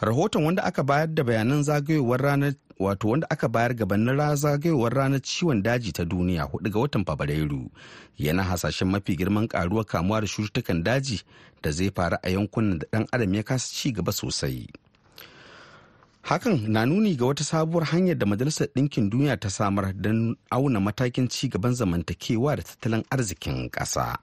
rahoton 0.00 0.44
wanda 0.44 0.64
aka 0.64 0.82
bayar 0.82 1.08
da 1.14 1.22
bayanan 1.24 1.62
zagayowar 1.62 2.20
ranar 2.22 2.54
wato 2.80 3.08
wanda 3.08 3.26
aka 3.30 3.48
bayar 3.48 3.74
gabanin 3.74 4.36
zagayowar 4.36 4.92
ranar 4.94 5.20
ciwon 5.22 5.62
daji 5.62 5.92
ta 5.92 6.04
duniya 6.04 6.42
huɗu 6.48 6.70
ga 6.72 6.78
watan 6.80 7.04
fabrairu 7.04 7.70
yana 8.18 8.42
hasashen 8.42 8.88
mafi 8.88 9.16
girman 9.16 9.48
karuwar 9.48 9.84
kamuwa 9.84 10.20
da 10.20 10.26
cututtukan 10.26 10.82
daji 10.82 11.20
da 11.62 11.70
zai 11.70 11.90
faru 11.96 12.16
a 12.22 12.28
yankunan 12.30 12.78
da 12.78 12.86
dan 12.92 13.06
adam 13.12 13.34
ya 13.34 13.42
kasa 13.42 13.68
ci 13.74 13.92
gaba 13.92 14.12
sosai 14.12 14.66
hakan 16.22 16.68
na 16.72 16.86
nuni 16.86 17.16
ga 17.16 17.26
wata 17.26 17.44
sabuwar 17.44 17.84
hanyar 17.86 18.16
da 18.18 18.26
majalisar 18.26 18.68
ɗinkin 18.74 19.10
duniya 19.10 19.36
ta 19.36 19.50
samar 19.50 19.92
don 19.94 20.36
auna 20.50 20.80
matakin 20.80 21.28
ci 21.28 21.48
gaban 21.48 21.74
zamantakewa 21.74 22.56
da 22.56 22.62
tattalin 22.62 23.04
arzikin 23.10 23.68
ƙasa. 23.70 24.16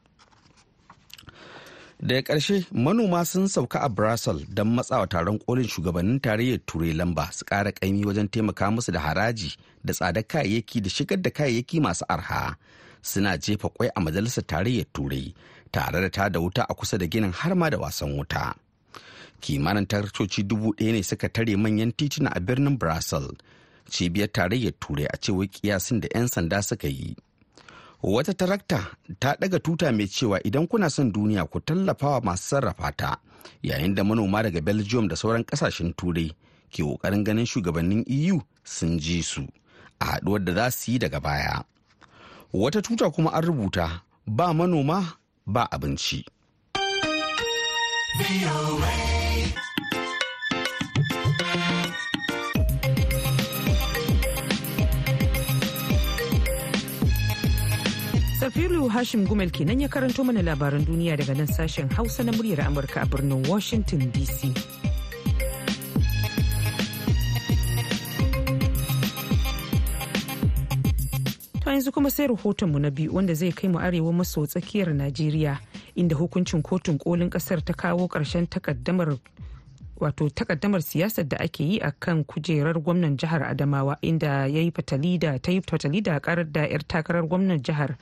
Daga 1.99 2.21
ƙarshe 2.21 2.65
manoma 2.71 3.25
sun 3.25 3.47
sauka 3.47 3.79
a 3.81 3.89
brussels 3.89 4.43
don 4.53 4.75
matsawa 4.75 5.07
taron 5.09 5.39
kolin 5.39 5.65
shugabannin 5.67 6.19
tarayyar 6.21 6.59
turai 6.65 6.93
lamba 6.93 7.31
su 7.33 7.45
ƙara 7.45 7.71
ƙaimi 7.73 8.05
wajen 8.05 8.29
taimaka 8.29 8.69
musu 8.71 8.91
da 8.91 8.99
haraji 8.99 9.57
da 9.85 9.93
tsadar 9.93 10.23
kayayyaki 10.23 10.81
da 10.81 10.89
shigar 10.89 11.21
da 11.21 11.29
kayayyaki 11.31 11.81
masu 11.81 12.05
arha. 12.09 12.55
Suna 13.01 13.37
jefa 13.37 13.69
kwai 13.73 13.89
a 13.95 13.99
majalisar 14.01 14.45
tarayyar 14.45 14.85
turai 14.93 15.33
tare 15.71 16.01
da 16.01 16.09
ta 16.09 16.29
da 16.29 16.39
wuta 16.39 16.65
a 16.69 16.73
kusa 16.75 16.97
da 16.99 17.07
ginin 17.07 17.33
har 17.33 17.55
ma 17.55 17.69
da 17.69 17.77
wasan 17.77 18.13
wuta. 18.15 18.53
Kimanin 19.41 19.87
tarcoci 19.87 20.43
dubu 20.45 20.73
ɗaya 20.77 20.91
ne 20.93 21.01
suka 21.01 21.29
tare 21.29 21.57
manyan 21.57 21.91
tituna 21.97 22.29
a 22.35 22.39
birnin 22.39 22.77
brussels 22.77 23.37
cibiyar 23.89 24.27
tarayyar 24.29 24.73
turai 24.79 25.05
a 25.09 25.17
cewar 25.17 25.47
kiyasin 25.49 25.99
da 26.01 26.07
'yan 26.13 26.27
sanda 26.27 26.61
suka 26.61 26.87
yi. 26.87 27.15
Wata 28.03 28.33
tarakta 28.33 28.79
ta 29.19 29.35
daga 29.39 29.59
tuta 29.59 29.91
mai 29.91 30.07
cewa 30.07 30.39
idan 30.47 30.67
kuna 30.67 30.89
son 30.89 31.11
duniya 31.11 31.45
ku 31.49 31.59
tallafawa 31.59 32.21
masu 32.21 32.43
sarrafa 32.49 32.91
ta 32.97 33.17
yayin 33.63 33.95
da 33.95 34.03
manoma 34.03 34.43
daga 34.43 34.61
belgium 34.61 35.07
da 35.07 35.15
sauran 35.15 35.43
ƙasashen 35.45 35.93
turai 35.95 36.31
ke 36.71 36.83
ƙoƙarin 36.83 37.23
ganin 37.23 37.45
shugabannin 37.45 38.03
eu 38.07 38.41
sun 38.63 38.99
ji 38.99 39.21
su 39.23 39.47
a 39.99 40.05
haduwar 40.05 40.43
da 40.43 40.53
za 40.53 40.71
su 40.71 40.91
yi 40.91 40.99
daga 40.99 41.19
baya. 41.19 41.63
Wata 42.53 42.81
tuta 42.81 43.09
kuma 43.09 43.31
an 43.33 43.43
rubuta 43.43 44.01
ba 44.27 44.53
manoma 44.53 45.17
ba 45.45 45.67
abinci. 45.71 46.25
Safiru 58.47 58.87
Hashim 58.89 59.27
Gumel 59.27 59.51
kenan 59.51 59.81
ya 59.81 59.89
karanto 59.89 60.23
mana 60.23 60.41
labaran 60.41 60.85
duniya 60.85 61.17
daga 61.17 61.35
nan 61.35 61.47
sashen 61.47 61.91
Hausa 61.91 62.23
na 62.23 62.31
muryar 62.31 62.63
Amurka 62.63 63.01
a 63.03 63.05
birnin 63.05 63.43
Washington 63.45 63.99
DC. 64.11 64.53
To 71.59 71.69
yanzu 71.69 71.91
kuma 71.91 72.09
sai 72.09 72.27
rahotonmu 72.27 72.79
na 72.79 72.89
biyu 72.89 73.11
wanda 73.13 73.33
zai 73.35 73.51
kai 73.51 73.67
mu 73.67 73.79
arewa 73.79 74.13
maso 74.13 74.45
tsakiyar 74.47 74.93
Najeriya 74.95 75.59
inda 75.95 76.15
hukuncin 76.15 76.63
kotun 76.63 76.97
kolin 76.97 77.29
ƙasar 77.29 77.59
ta 77.65 77.73
kawo 77.73 78.07
ƙarshen 78.07 78.47
takaddamar 78.47 79.19
wato 79.99 80.29
takaddamar 80.29 80.81
siyasar 80.81 81.27
da 81.27 81.37
ake 81.39 81.63
yi 81.63 81.79
a 81.79 81.91
kan 81.91 82.23
kujerar 82.23 82.79
gwamnan 82.79 83.17
jihar 83.17 83.43
adamawa 83.43 83.97
inda 84.01 84.47
ya 84.47 84.61
yi 84.61 84.71
fatali 84.71 85.17
da 85.19 85.39
ta 85.39 85.51
yi 85.51 85.61
fatali 85.61 86.01
da 86.01 86.19
karar 86.19 86.45
da 86.51 86.61
'yar 86.67 86.87
takarar 86.87 87.27
gwamnan 87.27 87.61
jihar 87.63 87.97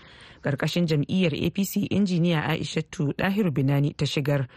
ƙarƙashin 0.45 0.85
jam'iyyar 0.87 1.33
apc 1.33 1.87
injiniya 1.89 2.45
aishatu 2.45 3.13
dahiru 3.17 3.51
binani 3.51 3.93
ta 3.97 4.05
shigar. 4.05 4.47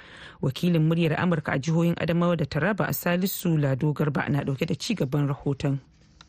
Wakilin 0.42 0.84
muryar 0.88 1.16
amurka 1.16 1.52
a 1.52 1.58
jihohin 1.58 1.94
adamawa 1.96 2.36
da 2.36 2.44
taraba 2.44 2.84
a 2.88 2.92
salisu 2.92 3.56
lado 3.58 3.92
garba 3.94 4.28
na 4.28 4.42
ɗauke 4.44 4.66
da 4.66 4.74
ci 4.74 4.94
gaban 4.94 5.26
rahoton. 5.28 5.80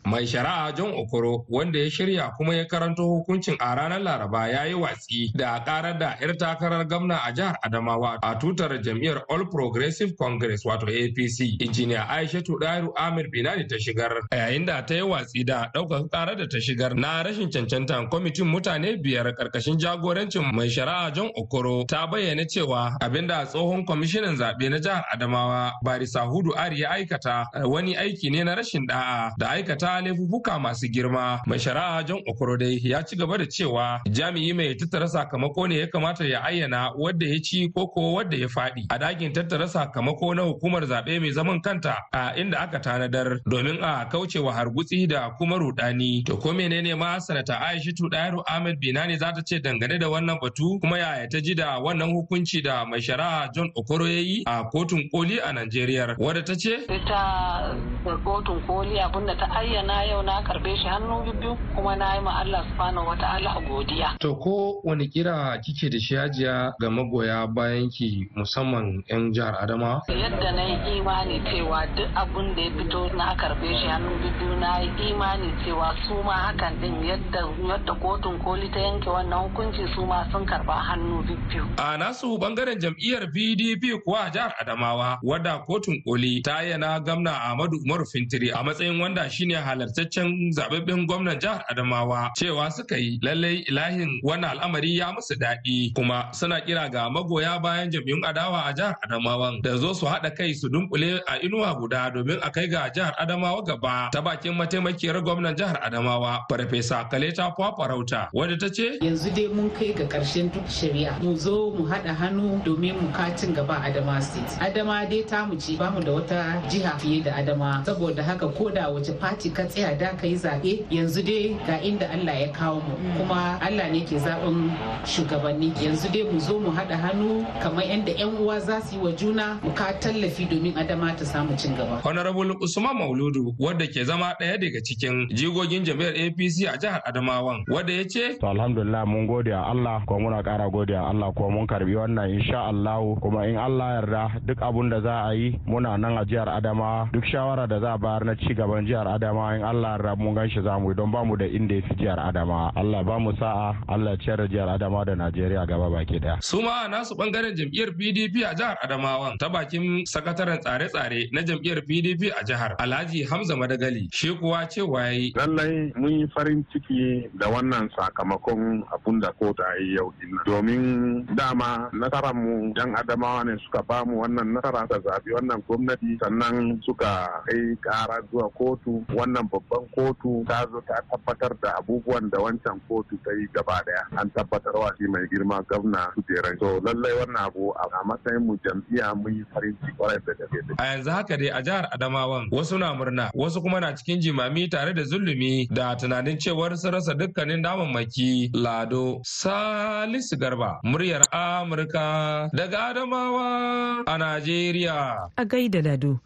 Mai 0.10 0.26
shari'a 0.26 0.76
John 0.76 0.92
Okoro 0.94 1.46
wanda 1.50 1.78
ya 1.80 1.90
shirya 1.92 2.32
kuma 2.36 2.56
ya 2.56 2.66
karanto 2.66 3.04
hukuncin 3.04 3.56
a 3.60 3.76
ranar 3.76 4.00
Laraba 4.02 4.48
ya 4.50 4.64
yi 4.66 4.74
watsi 4.74 5.32
da 5.36 5.60
karar 5.60 6.00
da 6.00 6.18
'yar 6.20 6.34
takarar 6.36 6.84
gamna 6.88 7.20
a 7.28 7.32
jihar 7.32 7.56
Adamawa 7.64 8.18
a 8.24 8.34
tutar 8.40 8.82
jam'iyyar 8.82 9.22
All 9.30 9.46
Progressive 9.46 10.18
Congress 10.18 10.66
wato 10.66 10.88
APC. 10.88 11.62
Injiniya 11.62 12.08
Aishatu 12.10 12.58
Dairu 12.60 12.92
Amir 12.98 13.30
Binani 13.30 13.70
ta 13.70 13.76
shigar 13.78 14.18
a 14.32 14.36
yayin 14.36 14.66
da 14.66 14.82
ta 14.82 14.96
yi 14.96 15.02
watsi 15.02 15.46
da 15.46 15.70
ɗaukar 15.76 16.10
karar 16.10 16.36
da 16.36 16.48
ta 16.48 16.58
shigar 16.60 16.96
na 16.96 17.22
rashin 17.22 17.52
cancantan 17.52 18.10
kwamitin 18.10 18.48
mutane 18.50 18.98
biyar 18.98 19.36
ƙarƙashin 19.38 19.78
jagorancin 19.78 20.52
mai 20.54 20.70
shari'a 20.70 21.14
John 21.14 21.30
Okoro 21.38 21.86
ta 21.88 22.08
bayyana 22.08 22.46
cewa 22.50 22.98
abin 23.00 23.28
da 23.28 23.46
tsohon 23.46 23.86
kwamishinan 23.86 24.36
zaɓe 24.38 24.70
na 24.72 24.80
jihar 24.80 25.04
Adamawa 25.14 25.72
Barisa 25.86 26.26
Hudu 26.26 26.58
Ari 26.58 26.80
ya 26.82 26.90
aikata 26.98 27.46
wani 27.68 27.94
aiki 27.96 28.32
ne 28.32 28.44
na 28.44 28.56
rashin 28.56 28.88
da'a 28.88 29.34
da 29.38 29.50
aikata 29.54 29.99
ta 30.00 30.06
laifuka 30.08 30.60
masu 30.60 30.88
girma. 30.88 31.40
Mai 31.46 31.60
shari'a 31.60 32.04
John 32.06 32.22
Okorode 32.28 32.80
ya 32.84 33.04
ci 33.04 33.16
gaba 33.16 33.38
da 33.38 33.46
cewa 33.46 34.02
jami'i 34.10 34.54
mai 34.54 34.76
tattara 34.76 35.08
sakamako 35.08 35.68
ne 35.68 35.80
ya 35.80 35.88
kamata 35.88 36.26
ya 36.26 36.44
ayyana 36.44 36.92
wadda 36.98 37.26
ya 37.28 37.40
ci 37.42 37.70
ko 37.70 37.88
ko 37.88 38.14
wadda 38.14 38.38
ya 38.38 38.48
faɗi. 38.48 38.86
A 38.90 38.98
ɗakin 38.98 39.34
tattara 39.34 39.68
sakamako 39.68 40.36
na 40.36 40.42
hukumar 40.44 40.84
zaɓe 40.86 41.20
mai 41.20 41.32
zaman 41.32 41.62
kanta 41.62 41.96
a 42.14 42.34
inda 42.38 42.60
aka 42.60 42.80
tanadar 42.80 43.40
domin 43.46 43.80
a 43.84 44.06
kaucewa 44.10 44.54
hargutsi 44.54 45.08
da 45.08 45.30
kuma 45.38 45.58
rudani 45.58 46.24
to 46.26 46.38
ko 46.38 46.54
menene 46.54 46.96
ma 46.98 47.20
sanata 47.20 47.60
Aishatu 47.60 48.10
Dairu 48.10 48.44
Ahmed 48.48 48.80
Binani 48.80 49.18
za 49.20 49.32
ta 49.34 49.42
ce 49.42 49.60
dangane 49.60 50.00
da 50.00 50.08
wannan 50.08 50.40
batu? 50.42 50.80
Kuma 50.80 50.98
yaya 50.98 51.28
ta 51.30 51.40
ji 51.40 51.54
da 51.56 51.80
wannan 51.80 52.14
hukunci 52.14 52.64
da 52.64 52.86
mai 52.86 53.00
shari'a 53.02 53.52
John 53.54 53.72
Okoro 53.76 54.06
ya 54.08 54.20
yi 54.22 54.44
a 54.48 54.64
kotun 54.64 55.10
koli 55.12 55.40
a 55.40 55.52
Najeriya? 55.54 56.16
Wadda 56.18 56.44
ta 56.46 56.54
ce? 56.56 56.86
Ita 56.88 57.76
kotun 58.24 58.62
koli 58.68 59.00
abin 59.00 59.26
da 59.26 59.36
ta 59.36 59.46
ayyana 59.60 59.79
na 59.84 60.04
yau 60.04 60.22
na 60.24 60.42
karɓe 60.44 60.76
shi 60.78 60.88
hannu 60.88 61.24
biyu 61.24 61.58
kuma 61.76 61.96
na 61.96 62.16
yi 62.16 62.22
ma 62.22 62.40
Allah 62.42 62.64
subhanahu 62.70 63.08
wa 63.08 63.16
ta'ala 63.16 63.62
godiya. 63.68 64.18
To 64.20 64.36
ko 64.36 64.82
wani 64.84 65.08
kira 65.08 65.58
kike 65.64 65.90
da 65.90 66.00
shi 66.00 66.16
hajiya 66.16 66.74
ga 66.80 66.90
magoya 66.90 67.48
bayan 67.48 67.90
ki 67.90 68.30
musamman 68.36 69.04
'yan 69.10 69.34
jihar 69.34 69.56
Adama? 69.62 70.02
Yadda 70.10 70.52
na 70.52 70.64
yi 70.64 70.98
imani 70.98 71.40
cewa 71.50 71.86
duk 71.96 72.10
abun 72.16 72.56
da 72.56 72.62
ya 72.62 72.72
fito 72.78 73.10
na 73.16 73.36
karɓe 73.36 73.68
shi 73.80 73.88
hannu 73.88 74.12
biyu 74.22 74.56
na 74.60 74.80
yi 74.80 74.90
imani 75.12 75.54
cewa 75.66 75.96
su 76.08 76.16
ma 76.24 76.34
hakan 76.50 76.82
din 76.82 76.96
yadda 77.04 77.42
yadda 77.70 77.94
kotun 78.02 78.40
koli 78.44 78.70
ta 78.74 78.80
yanke 78.80 79.10
wannan 79.10 79.40
hukunci 79.50 79.86
su 79.96 80.06
ma 80.06 80.26
sun 80.32 80.46
karɓa 80.46 80.76
hannu 80.88 81.24
biyu. 81.24 81.64
A 81.78 81.98
nasu 81.98 82.38
ɓangaren 82.40 82.80
jam'iyyar 82.80 83.28
PDP 83.34 84.02
kuwa 84.04 84.20
a 84.28 84.30
jihar 84.32 84.54
Adamawa 84.60 85.20
wadda 85.24 85.60
kotun 85.66 86.02
koli 86.04 86.42
ta 86.42 86.62
yana 86.64 87.00
gamna 87.00 87.32
Ahmadu 87.32 87.78
Umaru 87.86 88.06
Fintiri 88.06 88.52
a 88.52 88.64
matsayin 88.64 89.00
wanda 89.00 89.30
shine 89.30 89.56
halartaccen 89.70 90.52
zababben 90.52 91.06
gwamnan 91.08 91.40
jihar 91.40 91.64
Adamawa 91.70 92.32
cewa 92.38 92.72
suka 92.72 92.98
yi 92.98 93.20
lallai 93.22 93.64
ilahin 93.70 94.20
wannan 94.24 94.58
al'amari 94.58 94.98
ya 94.98 95.12
musu 95.14 95.36
daɗi 95.36 95.94
kuma 95.96 96.30
suna 96.34 96.62
kira 96.62 96.90
ga 96.92 97.10
magoya 97.10 97.60
bayan 97.62 97.90
jam'iyyun 97.92 98.26
adawa 98.26 98.66
a 98.66 98.74
jihar 98.74 98.96
Adamawan 99.06 99.62
da 99.62 99.78
zo 99.78 99.94
su 99.94 100.06
haɗa 100.06 100.36
kai 100.36 100.54
su 100.54 100.70
dunkule 100.70 101.22
a 101.28 101.38
inuwa 101.42 101.76
guda 101.80 102.12
domin 102.12 102.40
a 102.42 102.50
kai 102.52 102.68
ga 102.68 102.90
jihar 102.90 103.14
Adamawa 103.20 103.66
gaba. 103.66 104.10
Ta 104.12 104.22
bakin 104.22 104.54
mataimakiyar 104.54 105.22
gwamnan 105.24 105.56
jihar 105.56 105.80
Adamawa 105.84 106.46
Farfesa 106.50 107.10
Kaleta 107.10 107.54
Farauta 107.56 108.30
wadda 108.34 108.58
ta 108.60 108.68
ce 108.70 108.98
yanzu 109.02 109.30
dai 109.36 109.48
mun 109.48 109.70
kai 109.72 109.94
ga 109.94 110.06
ƙarshen 110.06 110.52
duk 110.54 110.66
shari'a. 110.68 111.22
Mu 111.22 111.36
zo 111.36 111.72
mu 111.72 111.86
haɗa 111.86 112.16
hannu 112.16 112.62
domin 112.66 112.96
mu 113.02 113.12
katin 113.14 113.54
gaba 113.54 113.76
Adama 113.84 114.22
State. 114.22 114.58
Adama 114.60 115.10
dai 115.10 115.24
tamu 115.24 115.56
ce 115.60 115.76
ba 115.78 115.92
mu 115.92 116.02
da 116.02 116.12
wata 116.12 116.62
jiha 116.70 116.98
fiye 117.00 117.24
da 117.24 117.32
Adama 117.34 117.84
saboda 117.86 118.24
haka 118.24 118.48
ko 118.50 118.70
da 118.70 118.90
wace 118.90 119.14
fati 119.20 119.50
ka 119.60 119.66
tsaya 119.68 119.96
da 120.00 120.16
ka 120.16 120.28
yi 120.28 120.36
zaɓe 120.36 120.72
yanzu 120.90 121.22
dai 121.24 121.58
ga 121.68 121.82
inda 121.84 122.08
Allah 122.10 122.42
ya 122.42 122.48
kawo 122.54 122.80
mu 122.80 122.96
kuma 123.18 123.60
Allah 123.60 123.92
ne 123.92 124.06
ke 124.08 124.16
zaɓin 124.16 124.72
shugabanni 125.04 125.74
yanzu 125.84 126.08
dai 126.14 126.24
mu 126.24 126.40
zo 126.40 126.60
mu 126.60 126.72
haɗa 126.72 126.96
hannu 126.96 127.44
kamar 127.62 127.84
yadda 127.84 128.12
'yan 128.16 128.38
uwa 128.40 128.60
za 128.60 128.80
su 128.82 128.96
yi 128.96 129.02
wa 129.04 129.12
juna 129.12 129.60
mu 129.64 129.72
ka 129.76 129.92
tallafi 130.00 130.46
domin 130.48 130.72
Adama 130.80 131.12
ta 131.18 131.26
samu 131.26 131.58
cin 131.60 131.76
gaba. 131.76 132.00
Honorable 132.08 132.56
Usman 132.64 132.96
Mauludu 132.96 133.52
wadda 133.60 133.84
ke 133.88 134.04
zama 134.06 134.32
ɗaya 134.40 134.56
daga 134.58 134.80
cikin 134.80 135.28
jigogin 135.36 135.84
jami'ar 135.84 136.16
APC 136.16 136.64
a 136.72 136.78
jihar 136.80 137.02
Adamawan 137.04 137.66
wadda 137.68 137.92
ya 137.94 138.04
ce. 138.08 138.40
To 138.40 138.48
alhamdulillah 138.48 139.04
mun 139.06 139.28
gode 139.28 139.52
a 139.52 139.60
Allah 139.68 140.04
kuma 140.08 140.20
muna 140.32 140.40
ƙara 140.44 140.72
gode 140.72 140.96
a 140.96 141.04
Allah 141.04 141.34
kuma 141.36 141.50
mun 141.52 141.68
karɓi 141.68 141.96
wannan 142.00 142.32
insha 142.32 142.64
Allah 142.72 143.04
kuma 143.22 143.44
in 143.44 143.58
Allah 143.58 144.00
yarda 144.00 144.40
duk 144.46 144.60
abun 144.64 144.88
da 144.90 145.02
za 145.02 145.28
a 145.28 145.34
yi 145.36 145.60
muna 145.68 145.98
nan 146.00 146.16
a 146.18 146.24
jihar 146.24 146.48
Adamawa 146.48 147.12
duk 147.12 147.26
shawara 147.28 147.68
da 147.68 147.80
za 147.80 147.94
a 147.94 147.98
bayar 147.98 148.24
na 148.24 148.36
ci 148.40 148.54
gaban 148.56 148.88
jihar 148.88 149.04
Adamawa 149.08 149.49
kuma 149.50 149.56
in 149.58 149.64
Allah 149.64 149.98
ya 150.04 150.16
mun 150.16 150.36
gan 150.36 150.50
shi 150.50 150.62
za 150.62 150.78
mu 150.80 150.94
don 150.94 151.12
ba 151.12 151.24
mu 151.26 151.36
da 151.36 151.46
inda 151.46 151.76
ya 151.76 151.82
fi 151.82 151.96
jihar 151.96 152.18
Adamawa. 152.20 152.72
Allah 152.76 153.04
ba 153.04 153.20
mu 153.20 153.32
sa'a 153.34 153.76
Allah 153.88 154.12
ya 154.12 154.18
ciyar 154.18 154.38
da 154.38 154.48
jihar 154.48 154.68
Adamawa 154.70 155.06
da 155.06 155.16
Najeriya 155.16 155.68
gaba 155.68 155.90
baki 155.90 156.20
ɗaya. 156.20 156.42
Su 156.44 156.62
ma 156.62 156.88
nasu 156.88 157.16
ɓangaren 157.16 157.56
jam'iyyar 157.56 157.92
PDP 157.98 158.44
a 158.46 158.54
jihar 158.56 158.78
Adamawa 158.84 159.38
ta 159.40 159.50
bakin 159.50 160.06
sakataren 160.06 160.60
tsare-tsare 160.62 161.30
na 161.32 161.42
jam'iyyar 161.42 161.82
PDP 161.86 162.32
a 162.32 162.44
jihar 162.46 162.76
Alhaji 162.80 163.26
Hamza 163.30 163.56
Madagali 163.56 164.10
shi 164.12 164.36
kuwa 164.38 164.68
cewa 164.70 165.02
yayi. 165.10 165.34
Lallai 165.36 165.92
mun 165.96 166.12
yi 166.20 166.28
farin 166.36 166.66
ciki 166.72 167.30
da 167.38 167.48
wannan 167.50 167.90
sakamakon 167.98 168.84
abun 168.94 169.20
da 169.22 169.32
kotu 169.34 169.64
a 169.64 169.74
yi 169.82 169.96
yau 169.96 170.14
din 170.20 170.34
domin 170.46 171.26
dama 171.36 171.90
nasarar 171.94 172.34
mu 172.36 172.74
yan 172.78 172.94
Adamawa 172.96 173.46
ne 173.46 173.58
suka 173.66 173.82
ba 173.84 174.06
mu 174.06 174.22
wannan 174.22 174.54
nasara 174.54 174.88
ta 174.88 175.00
zabi 175.00 175.32
wannan 175.34 175.62
gwamnati 175.68 176.18
sannan 176.22 176.80
suka 176.86 177.28
kai 177.48 177.76
kara 177.82 178.22
zuwa 178.32 178.50
kotu. 178.54 179.02
Wannan 179.16 179.39
babban 179.48 179.86
kotu 179.96 180.44
ta 180.48 180.66
zo 180.72 180.82
ta 180.88 181.00
tabbatar 181.12 181.54
da 181.62 181.78
abubuwan 181.80 182.30
da 182.30 182.38
wancan 182.40 182.80
kotu 182.88 183.16
ta 183.24 183.32
yi 183.32 183.48
gaba 183.54 183.82
ɗaya. 183.86 184.04
An 184.20 184.30
tabbatar 184.32 184.74
wa 184.76 184.92
shi 184.98 185.08
mai 185.08 185.28
girma 185.32 185.64
gwamna 185.70 186.12
kujerai. 186.16 186.58
To 186.60 186.80
lallai 186.84 187.14
wannan 187.20 187.46
abu 187.48 187.72
a 187.72 188.04
matsayin 188.06 188.46
mu 188.46 188.58
jam'iyya 188.66 189.16
mun 189.16 189.34
yi 189.36 189.44
farin 189.54 189.78
ciki 189.82 189.94
ƙwarai 189.98 190.20
da 190.26 190.34
gaske. 190.34 190.74
A 190.78 190.84
yanzu 190.86 191.12
haka 191.12 191.38
dai 191.38 191.48
a 191.50 191.62
jihar 191.62 191.86
adamawan 191.94 192.50
wasu 192.52 192.78
na 192.80 192.94
murna 192.94 193.30
wasu 193.36 193.62
kuma 193.62 193.80
na 193.80 193.94
cikin 193.96 194.20
jimami 194.22 194.70
tare 194.70 194.94
da 194.94 195.04
zulumi 195.04 195.68
da 195.72 195.96
tunanin 195.96 196.38
cewar 196.40 196.76
sun 196.78 196.94
rasa 196.94 197.14
dukkanin 197.14 197.64
damammaki. 197.64 198.50
Lado 198.54 199.22
salisu 199.24 200.38
garba 200.38 200.80
muryar 200.84 201.22
amurka 201.32 202.50
daga 202.54 202.90
adamawa 202.94 204.04
a 204.08 204.18
najeriya. 204.18 205.30
A 205.38 205.46
gaida 205.46 205.82
lado. 205.84 206.20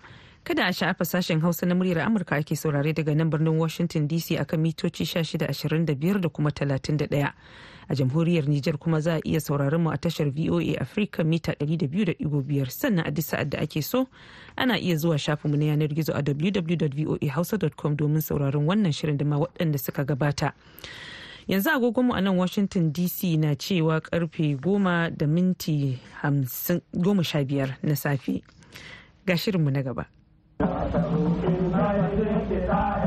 Kada 0.43 0.65
a 0.67 0.73
sha'afa 0.73 1.05
sashen 1.05 1.39
Hausa 1.41 1.65
na 1.65 1.75
muryar 1.75 1.99
Amurka 1.99 2.35
ake 2.35 2.55
saurare 2.55 2.93
daga 2.93 3.15
nan 3.15 3.29
birnin 3.29 3.57
Washington 3.57 4.07
DC 4.07 4.35
akan 4.39 4.59
mitoci 4.59 5.05
1625 5.05 6.19
da 6.19 6.29
kuma 6.29 6.49
31. 6.51 7.31
A 7.89 7.95
jamhuriyar 7.95 8.47
Nijar 8.47 8.77
kuma 8.77 8.99
za 9.01 9.15
a 9.15 9.21
iya 9.23 9.39
sauraron 9.39 9.81
mu 9.83 9.89
a 9.91 9.97
tashar 9.97 10.27
VOA 10.35 10.75
Africa 10.81 11.23
mita 11.23 11.51
200.5 11.59 12.69
sannan 12.69 13.07
a 13.07 13.11
duk 13.11 13.23
sa'ad 13.23 13.49
da 13.49 13.59
ake 13.59 13.81
so 13.81 14.07
ana 14.57 14.75
iya 14.79 14.95
zuwa 14.97 15.17
shafinmu 15.17 15.55
na 15.57 15.65
yanar 15.65 15.87
gizo 15.95 16.11
a 16.13 16.19
www.voahausa.com 16.21 17.95
domin 17.95 18.21
sauraron 18.21 18.67
wannan 18.67 18.91
shirin 18.91 19.17
da 19.17 19.25
ma 19.25 19.37
waɗanda 19.39 19.79
suka 19.79 20.03
gabata. 20.03 20.51
yanzu 21.47 21.69
agogonmu 21.69 22.13
a 22.15 22.21
nan 22.21 22.35
washington 22.37 22.91
dc 22.93 23.37
na 23.39 23.55
cewa 23.55 23.99
ƙarfe 24.01 24.59
goma 24.59 25.09
da 25.09 25.25
minti 25.27 25.99
goma 26.93 27.23
sha 27.23 27.43
biyar 27.43 27.77
na 27.83 27.95
safe 27.95 28.43
ga 29.25 29.35
shirinmu 29.37 29.71
na 29.71 29.81
gaba 29.83 30.05
تو 30.93 30.99
کے 31.41 31.47
نام 31.61 32.09
سے 32.15 32.33
کہتا 32.49 32.81
ہے 32.95 33.02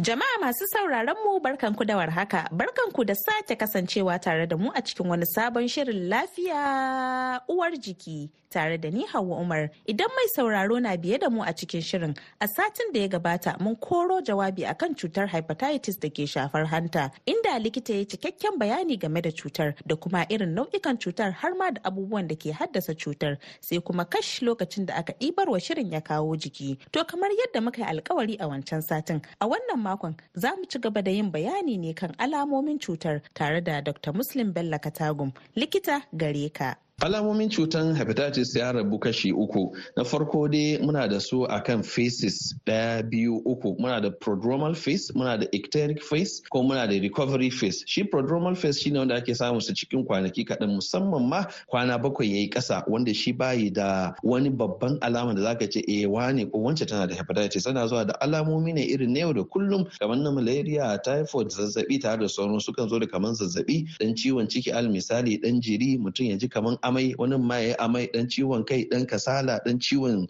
Jama'a 0.00 0.38
masu 0.40 0.64
sauraron 0.72 1.16
mu 1.24 1.40
barkanku 1.40 1.84
da 1.84 1.96
warhaka, 1.96 2.46
barkanku 2.52 3.04
da 3.04 3.14
sake 3.14 3.56
kasancewa 3.58 4.18
tare 4.20 4.46
da 4.46 4.56
mu 4.56 4.70
a 4.72 4.80
cikin 4.80 5.06
wani 5.08 5.26
sabon 5.26 5.66
shirin 5.68 6.08
lafiya 6.08 7.40
uwar 7.48 7.72
jiki 7.74 8.30
tare 8.50 8.78
da 8.78 8.90
ni 8.90 9.04
Hauwa 9.06 9.40
Umar. 9.40 9.70
Idan 9.88 10.06
mai 10.14 10.28
sauraro 10.36 10.78
na 10.80 10.96
biye 10.96 11.18
da 11.18 11.28
mu 11.28 11.42
a 11.42 11.52
cikin 11.52 11.82
shirin, 11.82 12.16
a 12.40 12.46
satin 12.46 12.92
da 12.92 13.00
ya 13.00 13.08
gabata 13.08 13.58
mun 13.60 13.74
koro 13.76 14.20
jawabi 14.20 14.64
akan 14.64 14.94
cutar 14.94 15.26
hepatitis 15.28 15.98
da 16.00 16.08
ke 16.08 16.26
shafar 16.30 16.64
hanta, 16.66 17.10
inda 17.26 17.58
likita 17.58 17.92
ya 17.98 18.04
cikakken 18.04 18.56
bayani 18.56 18.98
game 18.98 19.20
da 19.20 19.30
cutar 19.30 19.74
da 19.86 19.96
kuma 19.96 20.24
irin 20.30 20.54
nau'ikan 20.54 20.96
cutar 20.96 21.32
har 21.32 21.54
ma 21.54 21.70
da 21.70 21.80
abubuwan 21.82 22.28
da 22.28 22.36
ke 22.36 22.52
haddasa 22.54 22.94
cutar, 22.94 23.36
sai 23.60 23.80
kuma 23.80 24.04
kash 24.04 24.40
lokacin 24.42 24.86
da 24.86 24.94
aka 24.94 25.12
ɗibar 25.12 25.48
wa 25.50 25.58
shirin 25.58 25.90
ya 25.92 26.00
kawo 26.00 26.36
jiki. 26.36 26.78
To 26.92 27.04
kamar 27.04 27.30
yadda 27.30 27.60
muka 27.62 27.82
yi 27.82 27.86
alkawari 27.98 28.36
a 28.40 28.46
wancan 28.46 28.80
satin, 28.82 29.20
a 29.40 29.46
wannan 29.48 29.87
makon 29.88 30.14
za 30.34 30.50
mu 30.58 30.64
ci 30.70 30.78
gaba 30.78 31.02
da 31.02 31.10
yin 31.10 31.30
bayani 31.32 31.78
ne 31.78 31.92
kan 31.94 32.12
alamomin 32.18 32.78
cutar 32.78 33.20
tare 33.34 33.60
da 33.60 33.80
Dr. 33.80 34.12
Muslim 34.12 34.52
Bello 34.52 34.78
Katagum, 34.78 35.32
likita 35.56 36.02
gare 36.16 36.48
ka. 36.50 36.74
Alamomin 37.00 37.48
cutar 37.48 37.94
hepatitis 37.94 38.56
ya 38.56 38.72
rabu 38.72 38.98
kashi 38.98 39.32
uku. 39.32 39.76
Na 39.96 40.02
farko 40.04 40.48
dai 40.50 40.78
muna 40.82 41.08
da 41.08 41.20
su 41.20 41.46
akan 41.46 41.84
phases 41.84 42.54
ɗaya 42.66 43.08
biyu 43.08 43.36
uku. 43.46 43.76
Muna 43.78 44.02
da 44.02 44.10
prodromal 44.10 44.74
phase, 44.74 45.12
muna 45.14 45.38
da 45.38 45.46
ecteric 45.52 46.02
phase, 46.02 46.42
ko 46.50 46.62
muna 46.64 46.88
da 46.90 46.98
recovery 47.00 47.50
phase. 47.50 47.84
Shi 47.86 48.02
prodromal 48.02 48.56
phase 48.56 48.80
shine 48.82 48.98
wanda 48.98 49.14
ake 49.14 49.32
samu 49.34 49.62
su 49.62 49.72
cikin 49.74 50.04
kwanaki 50.04 50.44
kaɗan 50.44 50.74
musamman 50.74 51.28
ma 51.28 51.44
kwana 51.70 52.02
bakwai 52.02 52.32
yayi 52.34 52.50
ƙasa 52.50 52.82
wanda 52.88 53.14
shi 53.14 53.32
bayi 53.32 53.70
da 53.72 54.14
wani 54.24 54.50
babban 54.50 54.98
alama 55.00 55.34
da 55.34 55.42
zaka 55.54 55.70
ce 55.70 55.84
eh 55.86 56.04
wane 56.10 56.50
ko 56.50 56.58
wance 56.58 56.84
tana 56.84 57.06
da 57.06 57.14
hepatitis 57.14 57.62
tana 57.62 57.86
zuwa 57.86 58.06
da 58.08 58.14
alamomi 58.20 58.74
ne 58.74 58.82
irin 58.82 59.12
na 59.12 59.20
yau 59.20 59.32
da 59.32 59.44
kullum 59.44 59.86
kamar 60.00 60.16
na 60.16 60.32
malaria, 60.32 60.98
typhoid, 61.04 61.46
zazzaɓi 61.46 62.00
tare 62.02 62.18
da 62.18 62.26
sauran 62.26 62.58
sukan 62.58 62.88
zo 62.88 62.98
da 62.98 63.06
kamar 63.06 63.34
zazzaɓi, 63.38 63.86
dan 64.00 64.16
ciwon 64.16 64.48
ciki 64.50 64.72
al 64.74 64.88
misali 64.88 65.40
dan 65.40 65.60
jiri 65.62 65.96
mutum 65.96 66.26
ya 66.26 66.36
ji 66.36 66.48
kamar 66.48 66.76
amai 66.88 67.14
wani 67.18 67.36
ma 67.38 67.56
ya 67.56 67.76
amai 67.78 68.08
dan 68.12 68.26
ciwon 68.26 68.66
kai 68.66 68.84
dan 68.90 69.06
kasala 69.06 69.60
dan 69.64 69.78
ciwon 69.78 70.26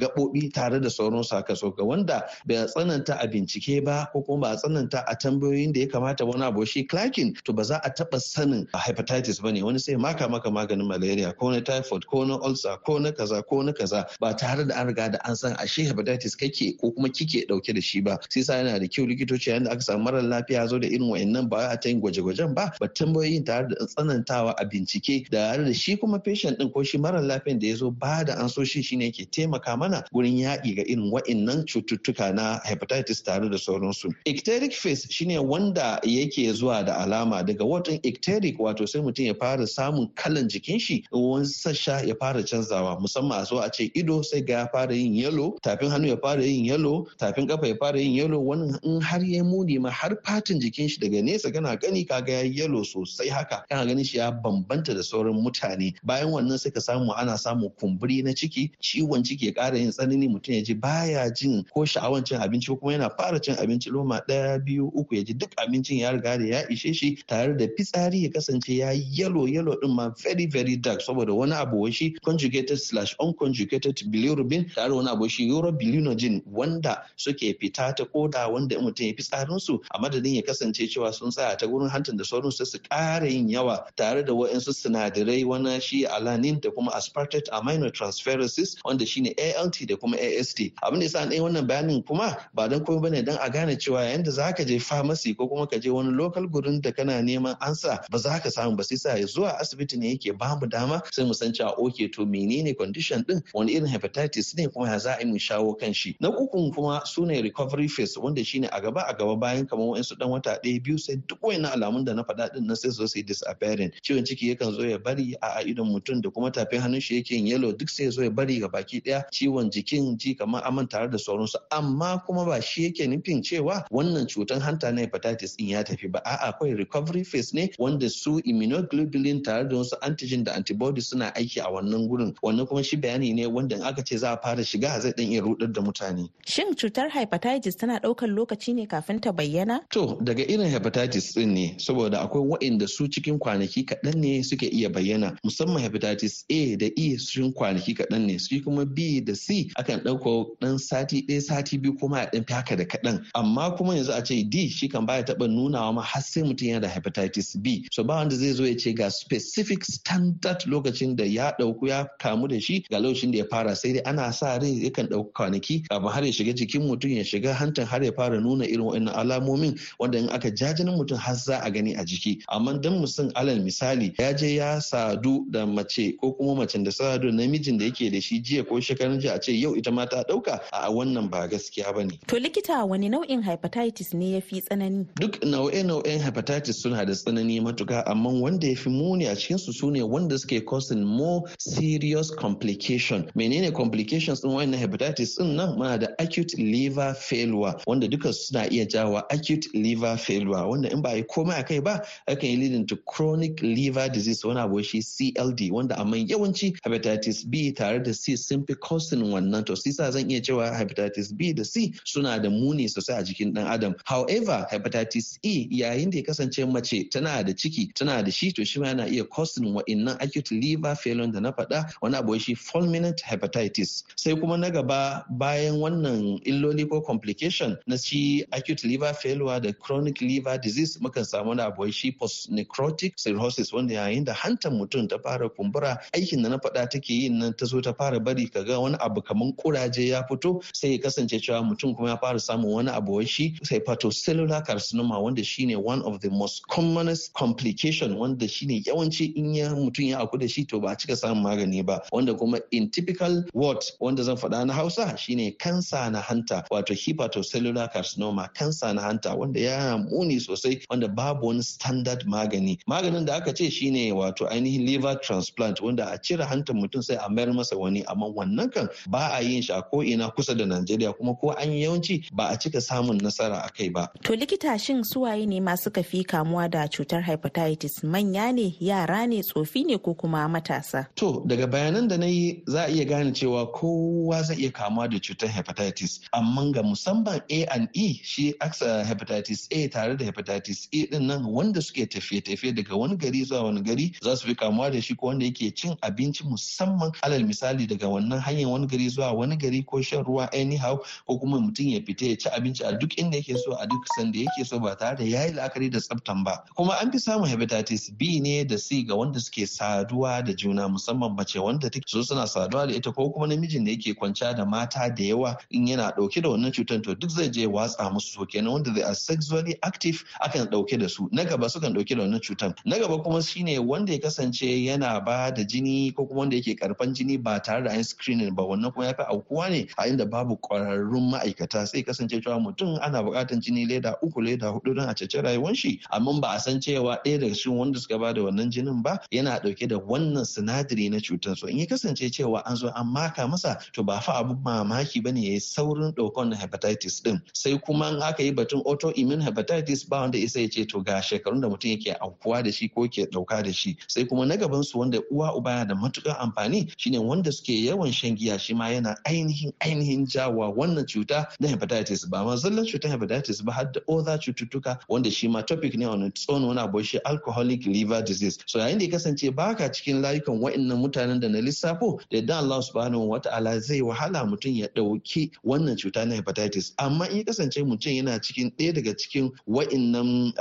gaɓoɓi 0.00 0.52
tare 0.52 0.80
da 0.80 0.88
sauran 0.90 1.22
haka. 1.30 1.54
Soka 1.56 1.84
wanda 1.84 2.24
bai 2.46 2.66
tsananta 2.66 3.18
a 3.22 3.26
bincike 3.28 3.84
ba 3.84 4.08
ko 4.12 4.22
kuma 4.22 4.40
ba 4.50 4.56
tsananta 4.56 5.04
a 5.08 5.14
tambayoyin 5.14 5.72
da 5.72 5.80
ya 5.80 5.86
kamata 5.86 6.24
wani 6.26 6.42
abu 6.44 6.64
shi 6.66 6.84
clacking 6.84 7.34
to 7.44 7.52
ba 7.52 7.64
za 7.64 7.80
a 7.84 7.90
taɓa 7.90 8.20
sanin 8.20 8.66
hepatitis 8.74 9.40
ba 9.42 9.52
ne. 9.52 9.62
Wani 9.62 9.78
sai 9.78 9.94
maka 9.96 10.28
maka 10.28 10.50
maganin 10.50 10.86
malaria 10.86 11.32
ko 11.32 11.50
na 11.50 11.60
typhoid 11.60 12.06
ko 12.06 12.24
na 12.24 12.36
ulcer 12.38 12.76
ko 12.84 12.98
na 12.98 13.10
kaza 13.12 13.42
ko 13.48 13.62
na 13.62 13.72
kaza 13.72 14.06
ba 14.20 14.34
tare 14.34 14.64
da 14.66 14.80
an 14.80 14.86
riga 14.88 15.10
da 15.10 15.18
an 15.24 15.36
san 15.36 15.52
ashe 15.58 15.84
hepatitis 15.86 16.36
kake 16.36 16.76
ko 16.80 16.90
kuma 16.92 17.08
kike 17.08 17.46
ɗauke 17.48 17.74
da 17.74 17.80
shi 17.80 18.00
ba. 18.00 18.18
Sai 18.28 18.42
sa 18.42 18.54
yana 18.54 18.78
da 18.80 18.86
kyau 18.86 19.06
likitoci 19.06 19.50
yayin 19.50 19.64
da 19.64 19.70
aka 19.72 19.80
samu 19.82 20.04
mara 20.04 20.22
lafiya 20.22 20.66
zo 20.68 20.78
da 20.78 20.88
irin 20.88 21.08
wayannan 21.10 21.48
ba 21.48 21.68
a 21.70 21.76
ta 21.76 21.88
yin 21.88 22.00
gwaje-gwajen 22.00 22.54
ba 22.54 22.72
ba 22.80 22.88
tambayoyin 22.88 23.44
tare 23.44 23.68
da 23.68 23.86
tsanantawa 23.86 24.54
a 24.58 24.64
bincike 24.64 25.30
da 25.30 25.56
da 25.56 25.72
shi 25.74 25.91
kuma 25.96 26.18
patient 26.18 26.58
din 26.58 26.70
ko 26.70 26.82
shi 26.82 26.98
mara 26.98 27.20
lafiyan 27.20 27.58
da 27.60 27.66
ya 27.66 27.76
zo 27.76 27.90
ba 27.90 28.24
da 28.24 28.34
ansoshi 28.36 28.82
shine 28.82 29.04
yake 29.04 29.26
taimaka 29.30 29.76
mana 29.76 30.04
gurin 30.12 30.36
yaƙi 30.38 30.76
ga 30.76 30.82
irin 30.82 31.10
wa'innan 31.10 31.64
cututtuka 31.66 32.34
na 32.34 32.58
hepatitis 32.64 33.22
tare 33.24 33.48
da 33.48 33.56
sauransu. 33.58 34.12
Ecteric 34.26 34.72
phase 34.74 35.06
shine 35.10 35.38
wanda 35.38 36.00
yake 36.04 36.52
zuwa 36.52 36.84
da 36.86 36.96
alama 37.04 37.42
daga 37.42 37.64
watan 37.64 38.00
ecteric 38.02 38.58
wato 38.58 38.86
sai 38.88 39.00
mutum 39.00 39.26
ya 39.26 39.34
fara 39.34 39.66
samun 39.66 40.08
kalan 40.14 40.48
jikin 40.48 40.78
shi 40.80 41.04
wani 41.12 41.46
sassa 41.46 42.02
ya 42.06 42.14
fara 42.20 42.42
canzawa. 42.42 43.00
Musamman 43.00 43.42
a 43.42 43.46
so 43.46 43.58
a 43.58 43.70
ce 43.70 43.90
ido 43.94 44.22
sai 44.22 44.40
ga 44.40 44.52
ya 44.52 44.66
fara 44.72 44.94
yin 44.94 45.14
yellow 45.14 45.58
tafin 45.62 45.90
hannu 45.90 46.08
ya 46.08 46.16
fara 46.16 46.42
yin 46.42 46.64
yellow 46.64 47.06
tafin 47.18 47.48
kafa 47.48 47.66
ya 47.68 47.74
fara 47.80 47.98
yin 47.98 48.12
yellow. 48.12 48.38
Wani 48.40 48.72
in 48.82 49.00
har 49.00 49.20
ya 49.22 49.42
muni 49.42 49.78
ma 49.78 49.90
har 49.90 50.16
fatin 50.24 50.60
jikin 50.60 50.88
shi 50.88 50.98
daga 51.00 51.22
nesa 51.22 51.52
kana 51.52 51.76
gani 51.76 52.04
kaga 52.04 52.32
ya 52.32 52.42
yellow 52.42 52.82
sosai 52.82 53.28
haka. 53.28 53.64
Kana 53.68 53.86
ganin 53.86 54.04
shi 54.04 54.18
ya 54.18 54.30
bambanta 54.30 54.94
da 54.94 55.02
sauran 55.02 55.34
mutane. 55.42 55.81
Bayan 56.02 56.30
wannan 56.32 56.58
sai 56.58 56.70
ka 56.70 56.80
samu 56.80 57.12
ana 57.16 57.38
samun 57.38 57.70
kumburi 57.80 58.22
na 58.24 58.32
ciki 58.34 58.70
ciwon 58.80 59.24
ciki 59.24 59.46
ya 59.46 59.52
ƙara 59.52 59.76
yin 59.78 59.90
tsanani 59.90 60.28
mutum 60.28 60.54
ya 60.54 60.62
ji 60.62 60.74
baya 60.74 61.30
jin 61.32 61.64
ko 61.74 61.84
sha'awan 61.84 62.24
cin 62.24 62.38
abinci 62.40 62.66
ko 62.68 62.76
kuma 62.76 62.92
yana 62.92 63.10
fara 63.16 63.40
cin 63.40 63.54
abinci 63.56 63.90
loma 63.90 64.20
ɗaya 64.28 64.58
biyu 64.64 64.86
uku 64.94 65.14
ya 65.14 65.22
ji 65.24 65.32
duk 65.34 65.50
abincin 65.56 65.98
ya 65.98 66.10
riga 66.12 66.38
da 66.38 66.44
ya 66.44 66.62
ishe 66.68 66.94
shi 66.94 67.16
tare 67.26 67.56
da 67.56 67.66
fitsari 67.76 68.22
ya 68.24 68.30
kasance 68.30 68.68
ya 68.76 68.90
yellow 68.92 69.46
yellow 69.46 69.76
din 69.80 69.90
ma 69.94 70.08
very 70.22 70.46
very 70.46 70.76
dark 70.76 71.00
saboda 71.00 71.34
wani 71.34 71.52
abu 71.52 71.90
shi 71.92 72.12
conjugated 72.24 72.78
slash 72.80 73.16
unconjugated 73.20 73.96
bilirubin 74.10 74.68
tare 74.74 74.92
wani 74.94 75.08
abu 75.08 75.28
shi 75.28 75.50
urobilinogen 75.50 76.42
wanda 76.52 77.02
suke 77.16 77.56
fita 77.60 77.94
ta 77.96 78.04
koda 78.04 78.48
wanda 78.48 78.76
mutum 78.78 79.06
ya 79.06 79.14
fitsarin 79.14 79.58
su 79.60 79.80
a 79.90 79.98
madadin 79.98 80.34
ya 80.36 80.42
kasance 80.42 80.86
cewa 80.88 81.12
sun 81.12 81.30
tsaya 81.30 81.56
ta 81.56 81.66
gurin 81.66 81.88
hantar 81.88 82.16
da 82.16 82.24
sauransu 82.24 82.66
su 82.66 82.78
ƙara 82.78 83.26
yin 83.30 83.48
yawa 83.48 83.84
tare 83.96 84.22
da 84.24 84.32
waɗansu 84.32 84.72
sinadarai 84.72 85.44
wani 85.44 85.71
shi 85.80 86.06
alanin 86.06 86.60
da 86.60 86.70
kuma 86.70 86.90
aspartate 86.92 87.48
aminotransferosis 87.52 88.76
wanda 88.84 89.06
shine 89.06 89.34
ALT 89.38 89.86
da 89.86 89.96
kuma 89.96 90.16
AST 90.16 90.60
abin 90.82 91.00
da 91.00 91.04
yasa 91.06 91.26
ɗaya 91.26 91.42
wannan 91.42 91.66
bayanin 91.66 92.02
kuma 92.06 92.36
ba 92.54 92.68
dan 92.68 92.84
komai 92.84 93.02
ba 93.02 93.10
ne 93.10 93.22
dan 93.22 93.38
a 93.40 93.50
gane 93.50 93.76
cewa 93.76 94.02
yayin 94.04 94.22
da 94.24 94.30
zaka 94.30 94.64
je 94.66 94.78
pharmacy 94.78 95.34
ko 95.34 95.48
kuma 95.48 95.66
ka 95.66 95.78
je 95.78 95.90
wani 95.90 96.10
local 96.10 96.46
gurin 96.48 96.80
da 96.80 96.92
kana 96.92 97.22
neman 97.22 97.56
ansa 97.60 97.98
ba 98.10 98.18
za 98.18 98.38
ka 98.40 98.50
samu 98.50 98.76
ba. 98.76 98.84
Sai 98.84 98.96
sa 98.96 99.14
zuwa 99.26 99.58
asibiti 99.60 99.96
ne 99.98 100.10
yake 100.14 100.32
ba 100.38 100.56
mu 100.60 100.66
dama 100.66 101.02
sai 101.12 101.24
mu 101.24 101.34
san 101.34 101.52
cewa 101.52 101.74
okay 101.78 102.08
to 102.08 102.26
menene 102.26 102.76
condition 102.76 103.24
din? 103.28 103.42
Wani 103.54 103.72
irin 103.74 103.86
hepatitis 103.88 104.54
ne 104.56 104.68
kuma 104.68 104.88
ya 104.88 104.98
za 104.98 105.12
a 105.16 105.20
yi 105.20 105.26
mu 105.26 105.38
shawo 105.38 105.78
kan 105.78 105.92
shi? 105.92 106.16
Na 106.20 106.28
ukun 106.28 106.74
kuma 106.74 107.02
su 107.06 107.24
ne 107.26 107.40
recovery 107.42 107.88
phase 107.88 108.16
wanda 108.18 108.44
shine 108.44 108.68
a 108.72 108.80
gaba 108.80 109.04
a 109.08 109.14
gaba 109.14 109.36
bayan 109.36 109.66
kamar 109.66 109.86
wa'insu 109.96 110.18
dan 110.18 110.28
wata 110.28 110.58
ɗaya 110.62 110.82
biyu 110.82 110.98
sai 110.98 111.16
duk 111.28 111.38
wayannan 111.42 111.72
alamun 111.72 112.04
da 112.04 112.12
na 112.14 112.22
faɗa 112.22 112.52
din 112.54 112.66
na 112.66 112.74
sai 112.74 112.90
su 112.90 113.06
yi 113.14 113.22
disappearing. 113.22 113.90
Ciwon 114.02 114.24
ciki 114.26 114.48
yakan 114.54 114.72
zo 114.74 114.82
ya 114.82 114.98
bari 114.98 115.34
a 115.42 115.61
a 115.62 115.68
idon 115.68 115.88
mutum 115.92 116.20
da 116.22 116.30
kuma 116.30 116.50
tafin 116.50 116.80
hannun 116.80 117.00
shi 117.00 117.16
yake 117.22 117.30
yin 117.34 117.46
yellow 117.46 117.72
duk 117.72 117.88
sai 117.88 118.04
ya 118.04 118.10
zo 118.10 118.22
ya 118.22 118.30
bari 118.30 118.58
ga 118.60 118.68
baki 118.68 119.00
ɗaya 119.00 119.24
ciwon 119.32 119.70
jikin 119.70 120.18
ji 120.18 120.34
kamar 120.34 120.62
aman 120.66 120.86
tare 120.88 121.08
da 121.08 121.18
sauransu. 121.18 121.58
Amma 121.70 122.22
kuma 122.26 122.44
ba 122.44 122.60
shi 122.60 122.84
yake 122.90 123.06
nufin 123.06 123.42
cewa 123.42 123.84
wannan 123.90 124.26
cutar 124.26 124.60
hanta 124.60 124.92
na 124.92 125.00
hepatitis 125.02 125.56
din 125.56 125.68
ya 125.68 125.82
tafi 125.84 126.10
ba. 126.10 126.20
A'a 126.24 126.52
akwai 126.52 126.76
recovery 126.76 127.24
phase 127.24 127.54
ne 127.54 127.70
wanda 127.78 128.08
su 128.10 128.40
immunoglobulin 128.40 129.42
tare 129.44 129.68
da 129.68 129.76
wasu 129.76 129.96
antigen 130.02 130.44
da 130.44 130.52
antibodies 130.54 131.08
suna 131.10 131.32
aiki 131.34 131.60
a 131.60 131.70
wannan 131.70 132.08
gurin. 132.08 132.34
Wannan 132.42 132.66
kuma 132.68 132.82
shi 132.82 132.96
bayani 132.96 133.34
ne 133.34 133.46
wanda 133.46 133.76
in 133.76 133.82
aka 133.82 134.02
ce 134.02 134.16
za 134.16 134.32
a 134.32 134.36
fara 134.42 134.62
shiga 134.64 135.00
zai 135.00 135.12
dan 135.16 135.26
iya 135.30 135.42
rudar 135.42 135.72
da 135.72 135.80
mutane. 135.80 136.28
Shin 136.46 136.74
cutar 136.74 137.10
hepatitis 137.10 137.76
tana 137.76 137.98
ɗaukar 138.00 138.28
lokaci 138.28 138.74
ne 138.74 138.86
kafin 138.86 139.20
ta 139.20 139.32
bayyana? 139.32 139.80
to 139.90 140.18
daga 140.22 140.42
irin 140.42 140.70
hepatitis 140.70 141.34
din 141.34 141.54
ne 141.54 141.74
saboda 141.78 142.20
akwai 142.22 142.42
waɗanda 142.42 142.88
su 142.88 143.08
cikin 143.08 143.38
kwanaki 143.38 143.84
kaɗan 143.84 144.14
ne 144.16 144.42
suke 144.42 144.66
iya 144.66 144.88
bayyana. 144.88 145.36
Musamman 145.44 145.82
hepatitis 145.82 146.44
A 146.48 146.76
da 146.76 146.86
E 146.96 147.16
cikin 147.18 147.52
kwanaki 147.52 147.94
kaɗan 147.94 148.26
ne. 148.26 148.38
Su 148.38 148.60
kuma 148.62 148.84
B 148.84 149.20
da 149.20 149.34
C 149.34 149.68
akan 149.76 150.00
ɗauka 150.04 150.58
ɗan 150.60 150.78
sati 150.78 151.22
ɗaya 151.26 151.42
sati 151.42 151.78
biyu 151.78 151.94
kuma 151.98 152.20
a 152.20 152.26
ɗan 152.30 152.48
haka 152.50 152.76
da 152.76 152.84
kaɗan. 152.84 153.24
Amma 153.34 153.74
kuma 153.76 153.94
yanzu 153.94 154.12
a 154.16 154.22
ce 154.24 154.44
D 154.44 154.68
shi 154.68 154.88
kan 154.88 155.04
baya 155.04 155.22
taɓa 155.24 155.48
nunawa 155.48 155.94
ma 155.94 156.00
har 156.02 156.22
sai 156.22 156.42
mutum 156.42 156.68
yana 156.68 156.80
da 156.82 156.88
hepatitis 156.88 157.56
B. 157.60 157.84
So 157.90 158.04
ba 158.04 158.14
wanda 158.14 158.36
zai 158.36 158.52
zo 158.52 158.62
ya 158.64 158.74
ce 158.78 158.92
ga 158.92 159.08
specific 159.08 159.84
standard 159.84 160.60
lokacin 160.66 161.16
da 161.16 161.24
ya 161.24 161.52
ɗauku 161.58 161.88
ya 161.88 162.06
kamu 162.20 162.48
da 162.48 162.60
shi 162.60 162.84
ga 162.90 162.98
lokacin 162.98 163.32
da 163.32 163.38
ya 163.38 163.44
fara. 163.50 163.74
Sai 163.74 163.92
dai 163.94 164.02
ana 164.06 164.32
sa 164.32 164.58
rai 164.58 164.78
yakan 164.88 165.08
ɗauki 165.08 165.32
kwanaki 165.34 165.88
kafin 165.88 166.08
har 166.08 166.24
ya 166.24 166.30
shiga 166.32 166.52
jikin 166.54 166.82
mutum 166.86 167.10
ya 167.10 167.24
shiga 167.24 167.52
hantan 167.52 167.84
har 167.86 168.02
ya 168.04 168.12
fara 168.12 168.40
nuna 168.40 168.64
irin 168.64 168.84
wa'annan 168.86 169.14
alamomin 169.14 169.76
wanda 169.98 170.18
in 170.18 170.28
aka 170.30 170.50
ja 170.54 170.72
jinin 170.72 170.96
mutum 170.96 171.18
har 171.18 171.34
za 171.34 171.58
a 171.64 171.70
gani 171.70 171.94
a 171.94 172.04
jiki. 172.04 172.38
Amma 172.48 172.78
dan 172.78 173.00
mutum 173.02 173.32
alal 173.34 173.58
misali 173.58 174.14
ya 174.20 174.32
je 174.32 174.54
ya 174.54 174.78
sadu 174.78 175.31
da 175.50 175.66
mace 175.66 176.16
ko 176.20 176.32
kuma 176.32 176.54
macen 176.64 176.84
da 176.84 176.90
sadu 176.90 177.30
da 177.30 177.36
namijin 177.36 177.78
da 177.78 177.84
yake 177.84 178.10
da 178.12 178.20
shi 178.20 178.40
jiya 178.40 178.66
ko 178.68 178.80
shekarun 178.80 179.20
jiya 179.20 179.34
a 179.34 179.38
ce 179.40 179.52
yau 179.52 179.74
ita 179.76 179.90
ma 179.90 180.04
ta 180.06 180.22
ɗauka 180.28 180.60
a 180.72 180.90
wannan 180.90 181.30
ba 181.30 181.48
gaskiya 181.48 181.92
ba 181.94 182.04
ne. 182.04 182.18
To 182.26 182.36
likita 182.36 182.84
wani 182.86 183.08
nau'in 183.08 183.42
hepatitis 183.42 184.14
ne 184.14 184.32
ya 184.34 184.40
fi 184.40 184.60
tsanani? 184.60 185.06
Duk 185.20 185.40
nau'e-nau'en 185.44 186.20
hepatitis 186.20 186.82
suna 186.82 187.04
da 187.06 187.12
tsanani 187.12 187.60
matuka 187.60 188.02
amma 188.06 188.30
wanda 188.30 188.66
ya 188.66 188.74
fi 188.76 188.90
muni 188.90 189.26
a 189.26 189.34
cikinsu 189.36 189.72
su 189.72 189.90
ne 189.90 190.02
wanda 190.02 190.38
suke 190.38 190.64
causing 190.66 191.02
more 191.04 191.42
serious 191.58 192.30
complication. 192.30 193.30
Menene 193.36 193.72
complications 193.74 194.40
din 194.40 194.50
wannan 194.50 194.78
hepatitis 194.78 195.38
ɗin 195.38 195.56
nan 195.56 195.76
muna 195.76 195.98
da 196.00 196.06
acute 196.18 196.54
liver 196.58 197.14
failure 197.14 197.74
wanda 197.86 198.08
duka 198.08 198.32
suna 198.32 198.66
iya 198.70 198.84
jawa 198.86 199.24
acute 199.30 199.68
liver 199.74 200.16
failure 200.16 200.66
wanda 200.68 200.90
in 200.92 201.02
ba 201.02 201.10
a 201.10 201.16
yi 201.16 201.22
komai 201.24 201.58
a 201.60 201.64
kai 201.64 201.80
ba 201.80 202.00
akan 202.28 202.48
yi 202.48 202.56
leading 202.56 202.86
to 202.86 202.96
chronic 203.06 203.60
liver 203.62 204.08
disease 204.08 204.44
wani 204.44 204.60
abu 204.60 204.82
shi 204.82 205.00
CLD 205.22 205.70
wanda 205.70 205.98
amma 206.00 206.16
yawanci 206.16 206.74
hepatitis 206.84 207.44
B 207.48 207.72
tare 207.72 207.98
da 208.02 208.12
C 208.12 208.36
sun 208.36 208.64
fi 208.66 208.74
causing 208.74 209.20
wannan 209.22 209.64
to 209.64 209.76
sisa 209.76 210.10
zan 210.12 210.28
iya 210.30 210.40
cewa 210.40 210.70
hepatitis 210.74 211.36
B 211.36 211.52
da 211.52 211.62
C 211.62 211.92
suna 212.04 212.38
da 212.40 212.50
muni 212.50 212.86
sosai 212.88 213.18
a 213.18 213.22
jikin 213.22 213.54
dan 213.54 213.66
adam. 213.66 213.94
However 214.04 214.66
hepatitis 214.70 215.38
E 215.42 215.68
yayin 215.70 216.10
da 216.10 216.18
ya 216.18 216.24
kasance 216.24 216.64
mace 216.66 217.08
tana 217.10 217.42
da 217.44 217.52
ciki 217.52 217.92
tana 217.94 218.22
da 218.22 218.30
shi 218.30 218.52
to 218.52 218.64
shi 218.64 218.80
ma 218.80 218.86
yana 218.86 219.06
iya 219.08 219.24
causing 219.24 219.74
wa'innan 219.74 220.16
acute 220.20 220.50
liver 220.50 220.94
failure 220.96 221.26
da 221.28 221.40
na 221.40 221.52
faɗa 221.52 221.92
wani 222.02 222.16
abu 222.16 222.38
shi 222.38 222.54
fulminant 222.54 223.20
hepatitis. 223.22 224.02
Sai 224.16 224.34
kuma 224.34 224.56
na 224.56 224.70
gaba 224.70 225.24
bayan 225.30 225.74
wannan 225.76 226.40
illoli 226.44 226.88
ko 226.88 227.00
complication 227.00 227.78
na 227.86 227.96
shi 227.96 228.44
acute 228.52 228.84
liver 228.84 229.12
failure 229.14 229.60
da 229.60 229.72
chronic 229.72 230.20
liver 230.20 230.58
disease 230.58 230.98
mukan 230.98 231.24
samu 231.24 231.48
wani 231.50 231.62
abu 231.62 231.90
shi 231.92 232.10
post 232.10 232.50
necrotic 232.50 233.16
cirrhosis 233.16 233.72
wanda 233.72 233.94
yayin 233.94 234.24
da 234.24 234.32
hantar 234.34 234.72
mutum 234.72 235.08
ta 235.12 235.18
fara 235.22 235.48
kumbura. 235.48 235.98
Aikin 236.14 236.42
da 236.42 236.48
na 236.48 236.58
faɗa 236.58 236.90
take 236.90 237.10
yin 237.10 237.38
nan 237.38 237.52
ta 237.56 237.66
zo 237.66 237.80
ta 237.80 237.92
fara 237.92 238.18
bari 238.20 238.46
kaga 238.48 238.80
wani 238.80 238.96
abu 239.00 239.20
kamar 239.22 239.52
kuraje 239.52 240.08
ya 240.08 240.22
fito 240.28 240.62
sai 240.74 240.92
ya 240.92 240.98
kasance 240.98 241.38
cewa 241.40 241.62
mutum 241.62 241.94
kuma 241.96 242.10
ya 242.10 242.16
fara 242.16 242.38
samun 242.38 242.72
wani 242.72 242.90
abu 242.90 243.22
shi 243.26 243.54
hepatocellular 243.68 244.64
carcinoma 244.64 245.20
wanda 245.22 245.42
shine 245.44 245.74
one 245.76 246.02
of 246.02 246.20
the 246.20 246.30
most 246.30 246.66
commonest 246.68 247.32
complication 247.34 248.16
wanda 248.18 248.48
shine 248.48 248.82
yawanci 248.86 249.34
in 249.36 249.54
ya 249.54 249.68
mutum 249.74 250.08
ya 250.08 250.20
aku 250.20 250.38
da 250.38 250.46
shi 250.48 250.64
to 250.64 250.80
ba 250.80 250.88
a 250.88 250.96
cika 250.96 251.16
samun 251.16 251.42
magani 251.44 251.84
ba. 251.84 252.00
Wanda 252.12 252.34
kuma 252.34 252.60
in 252.70 252.90
typical 252.90 253.44
word 253.54 253.84
wanda 254.00 254.22
zan 254.22 254.36
faɗa 254.36 254.66
na 254.66 254.72
Hausa 254.72 255.16
shine 255.18 255.52
kansa 255.58 256.10
na 256.10 256.20
hanta 256.20 256.64
wato 256.70 256.94
hepatocellular 256.94 257.92
carcinoma 257.92 258.48
kansa 258.54 258.92
na 258.94 259.02
hanta 259.02 259.34
wanda 259.36 259.60
ya 259.60 259.98
muni 259.98 260.40
sosai 260.40 260.80
wanda 260.90 261.08
babu 261.08 261.46
wani 261.46 261.62
standard 261.62 262.24
magani. 262.26 262.78
Maganin 262.88 263.26
da 263.26 263.36
aka 263.36 263.52
ce 263.52 263.70
shine 263.70 264.12
wato 264.12 264.46
ainihin 264.48 264.86
liver 265.02 265.18
transplant 265.20 265.80
wanda 265.80 266.12
a 266.12 266.18
cire 266.18 266.44
hantar 266.44 266.74
mutum 266.74 267.02
sai 267.02 267.14
a 267.16 267.28
mayar 267.28 267.52
masa 267.52 267.76
wani 267.76 268.04
amma 268.06 268.26
wannan 268.30 268.72
kan 268.72 268.88
ba 269.08 269.30
a 269.34 269.42
yin 269.42 269.62
shi 269.62 269.72
a 269.72 269.82
ko 269.82 270.02
ina 270.02 270.30
kusa 270.30 270.56
da 270.56 270.64
Najeriya 270.64 271.16
kuma 271.16 271.34
ko 271.34 271.50
an 271.50 271.68
yawanci 271.70 272.28
ba 272.32 272.48
a 272.52 272.56
cika 272.56 272.80
samun 272.80 273.20
nasara 273.20 273.64
a 273.66 273.70
kai 273.70 273.88
ba. 273.88 274.08
To 274.22 274.32
likita 274.34 274.78
shin 274.80 275.02
suwaye 275.02 275.46
ne 275.46 275.60
masu 275.60 275.90
kafi 275.90 276.24
kamuwa 276.24 276.70
da 276.70 276.86
cutar 276.88 277.22
hepatitis 277.22 278.02
manya 278.04 278.52
ne 278.52 278.76
yara 278.80 279.26
ne 279.26 279.42
tsofi 279.42 279.84
ne 279.84 279.98
ko 279.98 280.14
kuma 280.14 280.48
matasa? 280.48 281.06
To 281.16 281.42
daga 281.46 281.66
bayanan 281.66 282.08
da 282.08 282.16
na 282.16 282.26
yi 282.26 282.62
za 282.68 282.84
a 282.86 282.90
iya 282.90 283.04
gane 283.04 283.32
cewa 283.32 283.66
kowa 283.72 284.42
zai 284.42 284.56
iya 284.56 284.70
kamuwa 284.70 285.10
da 285.10 285.18
cutar 285.18 285.48
hepatitis 285.48 286.20
amma 286.32 286.70
ga 286.72 286.82
musamman 286.82 287.42
A 287.50 287.64
and 287.66 287.88
E 287.94 288.20
shi 288.22 288.54
aksa 288.60 289.04
hepatitis 289.04 289.66
A 289.72 289.88
tare 289.88 290.16
da 290.16 290.24
hepatitis 290.24 290.88
A 290.92 291.06
ɗin 291.06 291.26
nan 291.26 291.44
wanda 291.44 291.80
suke 291.82 292.06
tafiye-tafiye 292.06 292.74
daga 292.74 292.96
wani 292.96 293.16
gari 293.16 293.44
zuwa 293.44 293.62
wani 293.64 293.80
gari 293.82 294.12
za 294.22 294.36
su 294.36 294.46
fi 294.46 294.54
kamuwa 294.54 294.91
da 294.92 295.00
shi 295.00 295.14
ko 295.14 295.26
wanda 295.26 295.44
yake 295.44 295.74
cin 295.74 295.96
abinci 296.02 296.44
musamman 296.44 297.10
alal 297.22 297.44
misali 297.44 297.86
daga 297.86 298.08
wannan 298.08 298.40
hanyar 298.40 298.68
wani 298.70 298.86
gari 298.86 299.08
zuwa 299.08 299.32
wani 299.32 299.56
gari 299.56 299.82
ko 299.86 300.02
shan 300.02 300.24
ruwa 300.24 300.52
anyhow 300.52 300.98
ko 301.26 301.38
kuma 301.38 301.58
mutum 301.60 301.88
ya 301.88 302.00
fita 302.00 302.26
ya 302.26 302.36
ci 302.36 302.48
abinci 302.48 302.84
a 302.84 302.92
duk 302.92 303.18
inda 303.18 303.36
yake 303.36 303.56
so 303.58 303.72
a 303.80 303.86
duk 303.86 304.04
sanda 304.16 304.38
yake 304.38 304.64
so 304.66 304.78
ba 304.78 304.96
tare 304.96 305.16
da 305.16 305.24
yayi 305.24 305.52
la'akari 305.52 305.90
da 305.90 305.98
tsaftan 306.00 306.44
ba. 306.44 306.64
Kuma 306.76 306.96
an 307.00 307.10
fi 307.12 307.18
samun 307.18 307.48
hepatitis 307.48 308.10
B 308.18 308.40
ne 308.40 308.64
da 308.64 308.76
C 308.76 309.02
ga 309.02 309.14
wanda 309.14 309.40
suke 309.40 309.66
saduwa 309.66 310.44
da 310.44 310.52
juna 310.52 310.88
musamman 310.88 311.36
mace 311.36 311.56
wanda 311.58 311.90
take 311.90 312.04
so 312.08 312.22
suna 312.22 312.46
saduwa 312.46 312.86
da 312.88 312.94
ita 312.94 313.12
ko 313.12 313.30
kuma 313.30 313.46
namijin 313.46 313.84
da 313.84 313.90
yake 313.92 314.14
kwanciya 314.14 314.56
da 314.56 314.64
mata 314.64 315.08
da 315.14 315.22
yawa 315.24 315.56
in 315.70 315.86
yana 315.86 316.12
ɗauke 316.16 316.42
da 316.42 316.48
wannan 316.48 316.72
cutar 316.72 317.02
to 317.02 317.14
duk 317.14 317.30
zai 317.30 317.48
je 317.48 317.66
watsa 317.66 318.10
musu. 318.10 318.32
So 318.34 318.46
kenan 318.46 318.72
wanda 318.72 318.90
they 318.90 319.02
are 319.02 319.14
sexually 319.14 319.76
active 319.82 320.24
akan 320.40 320.66
ɗauke 320.70 320.98
da 320.98 321.08
su. 321.08 321.28
Na 321.32 321.44
gaba 321.44 321.66
sukan 321.68 321.94
ɗauke 321.94 322.16
da 322.16 322.22
wannan 322.22 322.40
cutar. 322.40 322.74
Na 322.84 322.98
gaba 322.98 323.18
kuma 323.22 323.42
shine 323.42 323.78
wanda 323.78 324.12
ya 324.12 324.18
kasance 324.18 324.62
yana 324.86 325.20
ba 325.24 325.50
da 325.54 325.62
jini 325.64 326.12
ko 326.14 326.26
kuma 326.26 326.40
wanda 326.40 326.56
yake 326.56 326.74
karfan 326.78 327.14
jini 327.14 327.36
ba 327.42 327.60
tare 327.60 327.84
da 327.84 327.90
an 327.90 328.04
screening 328.04 328.54
ba 328.54 328.62
wannan 328.62 328.92
kuma 328.92 329.06
ya 329.06 329.14
fi 329.14 329.22
aukuwa 329.22 329.70
ne 329.70 329.86
a 329.98 330.08
inda 330.08 330.26
babu 330.26 330.56
kwararrun 330.56 331.30
ma'aikata. 331.30 331.86
Sai 331.86 332.02
kasance 332.02 332.40
cewa 332.42 332.60
mutum 332.60 332.98
ana 333.02 333.22
buƙatar 333.22 333.58
jini 333.60 333.86
leda 333.88 334.16
uku 334.22 334.40
leda 334.40 334.66
huɗu 334.72 334.94
don 334.94 335.08
a 335.08 335.14
cece 335.14 335.42
rayuwar 335.42 335.74
shi 335.76 336.00
amma 336.10 336.40
ba 336.40 336.48
a 336.56 336.60
san 336.60 336.80
cewa 336.80 337.18
ɗaya 337.24 337.40
daga 337.40 337.54
cikin 337.54 337.76
wanda 337.76 337.98
suka 337.98 338.18
ba 338.18 338.32
da 338.32 338.40
wannan 338.42 338.70
jinin 338.70 339.02
ba 339.02 339.18
yana 339.30 339.60
ɗauke 339.62 339.88
da 339.88 339.96
wannan 339.98 340.44
sinadari 340.44 341.10
na 341.10 341.18
cutar. 341.18 341.56
So 341.56 341.66
in 341.66 341.78
ya 341.78 341.86
kasance 341.86 342.30
cewa 342.30 342.62
an 342.66 342.76
zo 342.76 342.88
an 342.94 343.06
maka 343.06 343.42
masa 343.42 343.76
to 343.92 344.02
ba 344.02 344.20
fa 344.20 344.32
abun 344.42 344.62
mamaki 344.62 345.22
ba 345.22 345.32
ne 345.32 345.40
ya 345.40 345.52
yi 345.52 345.58
saurin 345.60 346.12
ɗaukan 346.14 346.54
hepatitis 346.56 347.22
din 347.22 347.40
sai 347.52 347.78
kuma 347.78 348.08
in 348.08 348.22
aka 348.22 348.42
yi 348.42 348.52
batun 348.52 348.82
autoimmune 348.84 349.42
hepatitis 349.42 350.08
ba 350.08 350.20
wanda 350.20 350.38
isa 350.38 350.60
ya 350.60 350.68
ce 350.68 350.84
to 350.86 351.00
ga 351.02 351.20
shekarun 351.20 351.60
da 351.60 351.68
mutum 351.68 351.90
yake 351.90 352.14
aukuwa 352.20 352.62
da 352.64 352.70
shi 352.70 352.88
ko 352.88 353.02
ke 353.08 353.26
ɗauka 353.30 353.62
da 353.64 353.72
shi. 353.72 353.96
Sai 354.08 354.24
kuma 354.24 354.46
na 354.46 354.56
gaban 354.56 354.71
su 354.80 354.98
wanda 354.98 355.18
uwa 355.30 355.54
uba 355.56 355.70
yana 355.70 355.88
da 355.88 355.94
matuƙar 355.94 356.36
amfani 356.40 356.88
shine 356.96 357.18
wanda 357.18 357.52
suke 357.52 357.68
yawan 357.84 358.12
shan 358.12 358.36
giya 358.36 358.58
shi 358.58 358.74
ma 358.74 358.86
yana 358.88 359.14
ainihin 359.26 359.72
ainihin 359.80 360.26
jawa 360.26 360.72
wannan 360.74 361.04
cuta 361.06 361.46
na 361.60 361.68
hepatitis. 361.68 362.28
Ba 362.30 362.44
ma 362.44 362.56
zallan 362.56 362.86
cutar 362.86 363.10
hepatitis 363.10 363.62
ba 363.64 363.72
har 363.72 363.84
da 363.92 364.00
other 364.08 364.38
cututtuka 364.38 364.98
wanda 365.08 365.30
shi 365.30 365.48
ma 365.48 365.60
topic 365.62 365.96
ne 365.96 366.06
on 366.06 366.22
its 366.22 366.46
own. 366.48 366.62
Wani 366.66 367.02
shi 367.04 367.18
alcoholic 367.26 367.84
liver 367.86 368.22
disease. 368.22 368.58
So 368.66 368.78
yayin 368.78 368.98
da 368.98 369.04
ya 369.04 369.10
kasance 369.10 369.54
baka 369.54 369.88
cikin 369.90 370.22
layukan 370.22 370.60
wa'annan 370.60 370.98
mutanen 371.02 371.40
da 371.40 371.48
na 371.48 371.58
lissafo 371.60 372.20
da 372.30 372.38
yadda 372.38 372.56
Allah 372.58 372.82
subhanahu 372.82 373.26
wa 373.28 373.38
ta'ala 373.38 373.80
zai 373.80 374.00
wahala 374.00 374.44
mutum 374.46 374.74
ya 374.74 374.86
ɗauki 374.88 375.50
wannan 375.64 375.96
cuta 375.96 376.24
na 376.26 376.36
hepatitis. 376.36 376.92
Amma 376.98 377.26
in 377.28 377.38
ya 377.38 377.44
kasance 377.44 377.82
mutum 377.82 378.12
yana 378.12 378.38
cikin 378.40 378.70
ɗaya 378.76 378.94
daga 378.94 379.14
cikin 379.16 379.50
wa'annan 379.66 380.52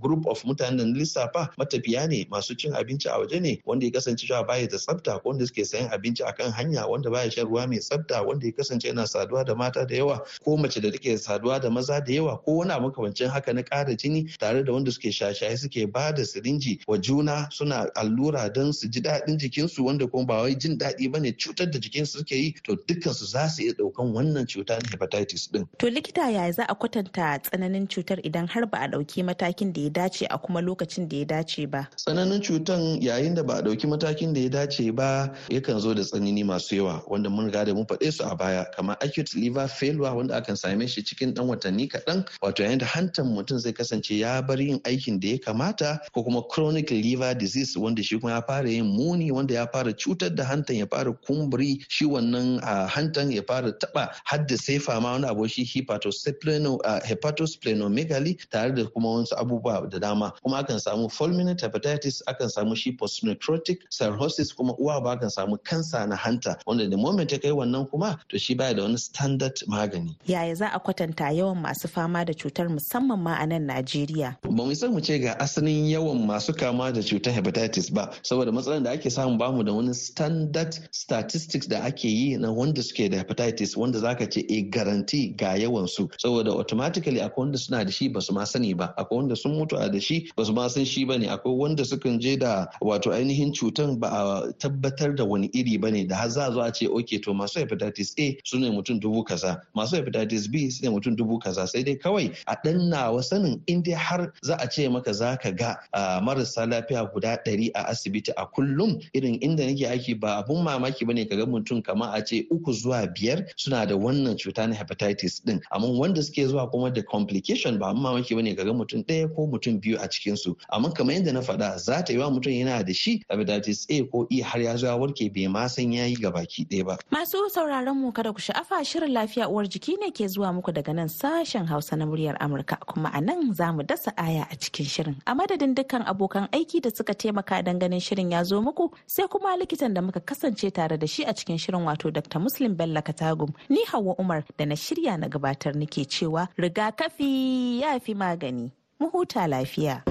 group 0.00 0.26
of 0.26 0.42
mutanen 0.44 0.78
da 0.78 0.84
na 0.84 0.98
lissafa 0.98 1.48
matafiya 1.58 2.08
ne 2.08 2.26
masu 2.30 2.54
cin 2.56 2.72
abinci 2.72 3.06
a 3.08 3.18
waje 3.18 3.40
ne 3.42 3.60
wanda 3.66 3.86
ya 3.86 3.92
kasance 3.92 4.26
cewa 4.26 4.46
baya 4.46 4.68
da 4.68 4.78
tsafta 4.78 5.18
ko 5.18 5.28
wanda 5.28 5.46
suke 5.46 5.64
sayan 5.66 5.90
abinci 5.90 6.22
akan 6.24 6.52
hanya 6.52 6.86
wanda 6.86 7.10
baya 7.10 7.30
shan 7.30 7.46
ruwa 7.46 7.66
mai 7.68 7.78
tsafta 7.78 8.22
wanda 8.22 8.46
ya 8.46 8.52
kasance 8.52 8.88
yana 8.88 9.06
saduwa 9.06 9.44
da 9.44 9.54
mata 9.54 9.86
da 9.86 9.94
yawa 9.96 10.22
ko 10.44 10.56
mace 10.56 10.80
da 10.80 10.90
take 10.90 11.18
saduwa 11.18 11.60
da 11.60 11.70
maza 11.70 12.00
da 12.00 12.12
yawa 12.12 12.38
ko 12.38 12.56
wani 12.56 12.72
abu 12.72 12.86
makamancin 12.88 13.28
haka 13.28 13.52
na 13.52 13.62
ƙara 13.62 13.96
jini 13.96 14.28
tare 14.38 14.64
da 14.64 14.72
wanda 14.72 14.90
suke 14.92 15.12
shashaye 15.12 15.56
suke 15.58 15.86
ba 15.92 16.12
da 16.12 16.22
sirinji 16.24 16.78
wa 16.86 16.98
juna 16.98 17.48
suna 17.50 17.90
allura 17.94 18.52
don 18.52 18.72
su 18.72 18.88
ji 18.88 19.00
daɗin 19.00 19.36
jikinsu 19.38 19.84
wanda 19.84 20.06
kuma 20.06 20.24
ba 20.26 20.42
wai 20.42 20.54
jin 20.54 20.78
daɗi 20.78 21.10
ba 21.12 21.18
ne 21.20 21.32
cutar 21.32 21.70
da 21.70 21.78
jikinsu 21.78 22.18
suke 22.18 22.32
yi 22.36 22.52
to 22.64 22.76
dukkan 22.76 23.14
su 23.14 23.24
za 23.26 23.48
su 23.48 23.62
iya 23.62 23.72
ɗaukan 23.72 24.12
wannan 24.14 24.46
cuta 24.46 24.78
na 24.78 24.88
hepatitis 24.90 25.50
din. 25.52 25.66
To 25.78 25.86
likita 25.90 26.30
yaya 26.30 26.52
za 26.52 26.64
a 26.68 26.74
kwatanta 26.74 27.38
tsananin 27.42 27.86
cutar 27.88 28.18
idan 28.24 28.46
har 28.48 28.66
ba 28.66 28.78
a 28.78 28.88
ɗauki 28.88 29.24
matakin 29.24 29.72
da 29.72 29.80
ya 29.80 29.90
dace 29.90 30.26
a 30.30 30.38
kuma 30.38 30.60
lokacin 30.60 31.08
da 31.08 31.16
ya 31.16 31.24
dace 31.24 31.66
ba? 31.66 31.88
Tsananin 31.96 32.42
cutan 32.42 33.00
yayin 33.02 33.31
yayin 33.32 33.36
da 33.36 33.42
ba 33.48 33.54
a 33.58 33.62
ɗauki 33.62 33.86
matakin 33.88 34.32
da 34.34 34.40
ya 34.40 34.48
dace 34.48 34.92
ba 34.94 35.30
yakan 35.48 35.80
zo 35.80 35.94
da 35.94 36.02
tsanani 36.02 36.44
masu 36.44 36.76
yawa 36.76 37.02
wanda 37.08 37.30
mun 37.30 37.46
riga 37.46 37.64
da 37.64 37.74
mun 37.74 37.86
faɗe 37.86 38.12
su 38.12 38.24
a 38.24 38.34
baya 38.36 38.64
kamar 38.76 38.96
acute 39.00 39.34
liver 39.34 39.68
failure 39.68 40.14
wanda 40.14 40.34
akan 40.36 40.56
same 40.56 40.86
shi 40.86 41.02
cikin 41.02 41.32
ɗan 41.34 41.46
watanni 41.48 41.88
kaɗan 41.88 42.24
wato 42.42 42.62
yayin 42.62 42.78
da 42.78 42.86
hantan 42.86 43.26
mutum 43.26 43.58
zai 43.58 43.72
kasance 43.72 44.10
ya 44.18 44.42
bar 44.42 44.60
yin 44.60 44.80
aikin 44.84 45.20
da 45.20 45.28
ya 45.28 45.38
kamata 45.38 45.98
ko 46.12 46.22
kuma 46.22 46.42
chronic 46.50 46.90
liver 46.90 47.34
disease 47.34 47.76
wanda 47.76 48.02
shi 48.02 48.18
kuma 48.18 48.32
ya 48.32 48.42
fara 48.42 48.68
yin 48.68 48.86
muni 48.86 49.30
wanda 49.32 49.54
ya 49.54 49.66
fara 49.66 49.92
cutar 49.92 50.34
da 50.34 50.44
hantan 50.44 50.76
ya 50.76 50.86
fara 50.86 51.12
kumburi 51.12 51.84
shi 51.88 52.04
wannan 52.04 52.60
hantan 52.88 53.32
ya 53.32 53.42
fara 53.46 53.72
taɓa 53.72 54.08
hadda 54.24 54.56
sefa 54.58 55.00
ma 55.00 55.12
wani 55.12 55.26
abu 55.26 55.48
shi 55.48 55.64
hepatosplenomegaly 55.64 58.36
tare 58.50 58.72
da 58.74 58.84
kuma 58.84 59.08
wasu 59.08 59.34
abubuwa 59.36 59.88
da 59.90 59.98
dama. 59.98 60.32
Kuma 60.42 60.58
akan 60.62 60.78
samu 60.80 61.08
fulminant 61.10 61.60
hepatitis 61.60 62.22
akan 62.26 62.48
samu 62.50 62.76
shi 62.76 62.92
postnecrotic 63.22 63.90
cirrhosis 63.90 64.52
kuma 64.54 64.74
uwa 64.78 65.00
ba 65.00 65.12
akan 65.12 65.30
samu 65.30 65.58
kansa 65.62 66.06
na 66.06 66.16
hanta 66.16 66.56
wanda 66.66 66.86
da 66.88 66.96
moment 66.96 67.32
ya 67.32 67.38
kai 67.38 67.50
wannan 67.50 67.86
kuma 67.90 68.18
to 68.28 68.38
shi 68.38 68.54
baya 68.54 68.74
da 68.74 68.82
wani 68.82 68.98
standard 68.98 69.54
magani. 69.68 70.16
Yaya 70.26 70.54
za 70.54 70.68
a 70.72 70.80
kwatanta 70.80 71.30
yawan 71.32 71.60
masu 71.62 71.88
fama 71.88 72.24
da 72.24 72.32
cutar 72.32 72.68
musamman 72.68 73.18
ma 73.18 73.34
a 73.40 73.46
nan 73.46 73.66
Najeriya? 73.66 74.36
Ba 74.42 74.50
mu 74.50 74.74
san 74.74 74.92
mu 74.92 75.00
ce 75.00 75.18
ga 75.18 75.34
asalin 75.38 75.88
yawan 75.88 76.26
masu 76.26 76.52
kama 76.56 76.92
da 76.92 77.00
cutar 77.00 77.32
hepatitis 77.32 77.92
ba 77.92 78.10
saboda 78.22 78.52
matsalar 78.52 78.82
da 78.82 78.90
ake 78.92 79.10
samu 79.10 79.38
ba 79.38 79.52
mu 79.52 79.62
da 79.62 79.72
wani 79.72 79.94
standard 79.94 80.74
statistics 80.90 81.66
da 81.66 81.80
ake 81.84 82.04
yi 82.08 82.36
na 82.36 82.50
wanda 82.52 82.82
suke 82.82 83.08
da 83.10 83.18
hepatitis 83.18 83.76
wanda 83.76 83.98
zaka 83.98 84.26
ce 84.30 84.40
e 84.48 84.62
garanti 84.70 85.36
ga 85.36 85.54
yawan 85.56 85.86
su 85.88 86.08
saboda 86.18 86.50
automatically 86.50 87.20
akwai 87.20 87.42
wanda 87.46 87.58
suna 87.58 87.84
da 87.84 87.90
shi 87.90 88.08
ba 88.08 88.20
su 88.20 88.32
ma 88.32 88.44
sani 88.44 88.74
ba 88.74 88.94
akwai 88.96 89.18
wanda 89.18 89.36
sun 89.36 89.52
mutu 89.54 89.76
a 89.78 89.88
da 89.88 90.00
shi 90.00 90.30
ba 90.36 90.44
su 90.44 90.52
ma 90.52 90.68
san 90.68 90.84
shi 90.84 91.04
ba 91.04 91.18
ne 91.18 91.26
akwai 91.28 91.54
wanda 91.54 91.84
sukan 91.84 92.18
je 92.20 92.36
da 92.36 92.66
wato 92.80 93.11
ainihin 93.14 93.52
cutan 93.52 93.98
ba 94.00 94.08
a 94.08 94.52
tabbatar 94.58 95.14
da 95.16 95.24
wani 95.24 95.50
iri 95.54 95.76
ba 95.78 95.90
ne 95.90 96.04
da 96.06 96.16
har 96.16 96.28
za 96.30 96.46
a 96.48 96.52
zo 96.52 96.60
a 96.60 96.72
ce 96.72 96.86
okay 96.88 97.18
to 97.18 97.32
masu 97.34 97.60
hepatitis 97.60 98.14
A 98.18 98.36
su 98.44 98.58
ne 98.58 98.70
mutum 98.70 99.00
dubu 99.00 99.24
kaza 99.24 99.60
masu 99.74 99.96
hepatitis 99.96 100.48
B 100.50 100.70
su 100.70 100.84
ne 100.84 100.90
mutum 100.90 101.16
dubu 101.16 101.38
kaza. 101.38 101.66
Sai 101.66 101.82
dai 101.82 101.94
kawai 101.96 102.32
a 102.46 102.56
dan 102.64 102.90
nawa 102.90 103.22
sanin 103.22 103.60
in 103.66 103.82
dai 103.82 103.92
har 103.94 104.32
za 104.42 104.56
a 104.60 104.66
ce 104.68 104.88
maka 104.88 105.12
za 105.12 105.36
ka 105.36 105.50
ga 105.50 105.76
marasa 106.20 106.66
lafiya 106.66 107.04
guda 107.12 107.36
ɗari 107.44 107.70
a 107.74 107.82
asibiti 107.90 108.32
a 108.36 108.46
kullum 108.46 109.00
irin 109.14 109.38
inda 109.40 109.66
nake 109.66 109.86
aiki 109.88 110.14
ba 110.20 110.36
abun 110.42 110.62
mamaki 110.64 111.04
ba 111.06 111.12
ne 111.14 111.24
ka 111.24 111.36
ga 111.36 111.46
mutum 111.46 111.82
kamar 111.82 112.14
a 112.16 112.22
ce 112.24 112.46
uku 112.50 112.72
zuwa 112.72 113.06
biyar 113.14 113.44
suna 113.56 113.86
da 113.86 113.94
wannan 113.96 114.36
cuta 114.36 114.66
na 114.66 114.74
hepatitis 114.74 115.44
din 115.44 115.60
amma 115.70 115.88
wanda 115.88 116.22
suke 116.22 116.46
zuwa 116.46 116.70
kuma 116.70 116.90
da 116.90 117.02
complication 117.02 117.78
ba 117.78 117.94
mamaki 117.94 118.34
ba 118.34 118.42
ne 118.42 118.54
ga 118.54 118.64
mutum 118.64 119.02
ɗaya 119.04 119.34
ko 119.34 119.46
mutum 119.46 119.80
biyu 119.80 119.98
a 120.00 120.08
cikin 120.08 120.36
su 120.36 120.56
amma 120.72 120.92
kamar 120.92 121.14
yadda 121.14 121.32
na 121.32 121.40
faɗa 121.40 121.78
za 121.78 122.02
ta 122.04 122.12
yi 122.12 122.18
wa 122.18 122.30
mutum 122.30 122.52
yana 122.52 122.82
da 122.84 122.92
shi 123.02 123.12
hepatitis 123.28 123.86
A 123.90 124.02
ko 124.06 124.26
E 124.30 124.40
har 124.42 124.60
ya 124.60 124.76
zo 124.76 124.86
ya 124.86 124.96
warke 124.96 125.26
bai 125.34 125.46
ma 125.48 125.66
san 125.66 125.90
yayi 125.92 126.14
ga 126.22 126.30
baki 126.30 126.64
ɗaya 126.70 126.84
ba. 126.86 126.94
Masu 127.10 127.38
sauraron 127.50 127.96
mu 127.98 128.12
kada 128.12 128.32
ku 128.32 128.38
sha'afa 128.40 128.78
shirin 128.84 129.10
lafiya 129.16 129.48
uwar 129.50 129.66
jiki 129.66 129.96
ne 129.98 130.10
ke 130.10 130.26
zuwa 130.30 130.52
muku 130.54 130.72
daga 130.72 130.94
nan 130.94 131.08
sashen 131.08 131.66
Hausa 131.66 131.96
na 131.96 132.06
muryar 132.06 132.36
Amurka. 132.38 132.78
Kuma 132.86 133.10
a 133.12 133.20
nan 133.20 133.52
za 133.54 133.72
mu 133.72 133.82
dasa 133.82 134.12
aya 134.16 134.46
a 134.50 134.54
cikin 134.56 134.86
shirin. 134.86 135.16
A 135.26 135.34
madadin 135.34 135.74
dukkan 135.74 136.06
abokan 136.06 136.48
aiki 136.52 136.80
da 136.82 136.90
suka 136.90 137.14
taimaka 137.14 137.62
dan 137.64 137.78
ganin 137.78 138.00
shirin 138.00 138.30
ya 138.30 138.42
zo 138.44 138.62
muku 138.62 138.90
sai 139.06 139.26
kuma 139.26 139.56
likitan 139.58 139.94
da 139.94 140.00
muka 140.00 140.20
kasance 140.20 140.70
tare 140.72 140.96
da 140.96 141.06
shi 141.06 141.24
a 141.24 141.32
cikin 141.34 141.58
shirin 141.58 141.82
wato 141.82 142.12
Dr. 142.12 142.38
Muslim 142.38 142.74
Bello 142.74 143.00
Katagum. 143.02 143.50
Ni 143.68 143.84
Hauwa 143.90 144.14
Umar 144.20 144.44
da 144.56 144.64
na 144.64 144.74
shirya 144.74 145.18
na 145.18 145.26
gabatar 145.28 145.74
nake 145.74 146.04
cewa 146.06 146.48
rigakafi 146.56 147.80
ya 147.82 147.98
fi 147.98 148.14
magani. 148.14 148.70
Mu 149.00 149.08
huta 149.10 149.46
lafiya. 149.50 150.02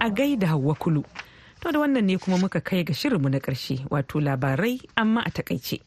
A 0.00 0.08
gaida 0.10 0.46
Hauwa 0.46 0.74
Kulu 0.74 1.02
to 1.60 1.72
da 1.72 1.78
wannan 1.80 2.04
ne 2.04 2.16
kuma 2.18 2.36
muka 2.38 2.60
kai 2.60 2.84
ga 2.84 2.92
shirinmu 2.94 3.28
na 3.30 3.38
ƙarshe 3.38 3.86
wato 3.90 4.20
labarai 4.20 4.80
amma 4.96 5.20
a 5.24 5.30
taƙaice 5.30 5.80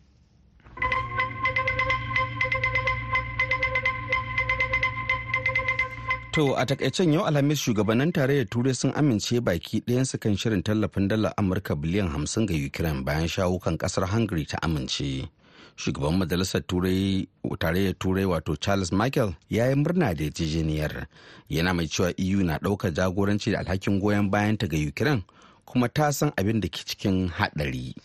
To 6.34 6.58
a 6.58 6.66
takaicen 6.66 7.14
yau 7.14 7.30
Alhamis 7.30 7.62
shugabannin 7.62 8.10
tarayyar 8.12 8.50
Turai 8.50 8.74
sun 8.74 8.90
amince 8.98 9.38
baki 9.38 9.86
ɗayansu 9.86 10.18
kan 10.20 10.34
shirin 10.36 10.64
tallafin 10.66 11.06
dala 11.08 11.30
Amurka 11.38 11.76
biliyan 11.78 12.10
hamsin 12.10 12.48
ga 12.50 12.58
Ukraine 12.58 13.06
bayan 13.06 13.28
shawo 13.30 13.62
kan 13.62 13.78
ƙasar 13.78 14.10
Hungary 14.10 14.46
ta 14.50 14.58
amince. 14.66 15.30
Shugaban 15.78 16.18
Majalisar 16.18 16.62
Turai 16.68 17.28
tarayyar 17.60 17.94
Turai 18.00 18.26
wato 18.26 18.56
Charles 18.56 18.92
Michael 18.92 19.34
ya 19.50 19.68
yi 19.70 19.76
murna 19.76 20.14
da 20.16 20.24
yarjejeniyar. 20.24 21.08
Yana 21.50 21.74
mai 21.74 21.88
cewa 21.88 22.14
EU 22.18 22.44
na 22.44 22.58
ɗaukar 22.60 22.94
jagoranci 22.94 23.52
da 23.52 23.60
alhakin 23.60 24.00
goyon 24.00 24.30
bayanta 24.32 24.68
ga 24.68 24.78
Ukraine 24.78 25.24
kuma 25.66 25.90
ta 25.90 26.12
san 26.12 26.32
abin 26.38 26.60
da 26.62 26.68
ke 26.68 26.84
cikin 26.86 27.30
haɗari. 27.30 27.96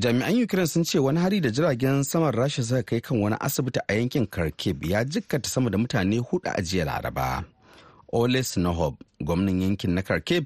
jami'an 0.00 0.42
ukraine 0.42 0.66
sun 0.66 0.84
ce 0.84 0.98
wani 0.98 1.20
hari 1.20 1.40
da 1.40 1.50
jiragen 1.50 2.02
saman 2.04 2.32
rasha 2.32 2.62
suka 2.62 2.82
kai 2.82 3.00
kan 3.00 3.20
wani 3.20 3.36
asibiti 3.40 3.80
a 3.88 3.94
yankin 3.94 4.26
kharkiv 4.26 4.84
ya 4.84 5.04
jikkata 5.04 5.48
sama 5.48 5.70
da 5.70 5.78
mutane 5.78 6.18
huɗu 6.18 6.48
a 6.56 6.62
jiya 6.62 6.84
laraba 6.84 7.44
ole 8.12 8.42
sinohob 8.42 8.94
gwamnan 9.20 9.60
yankin 9.62 9.90
na 9.94 10.02
kharkiv 10.02 10.44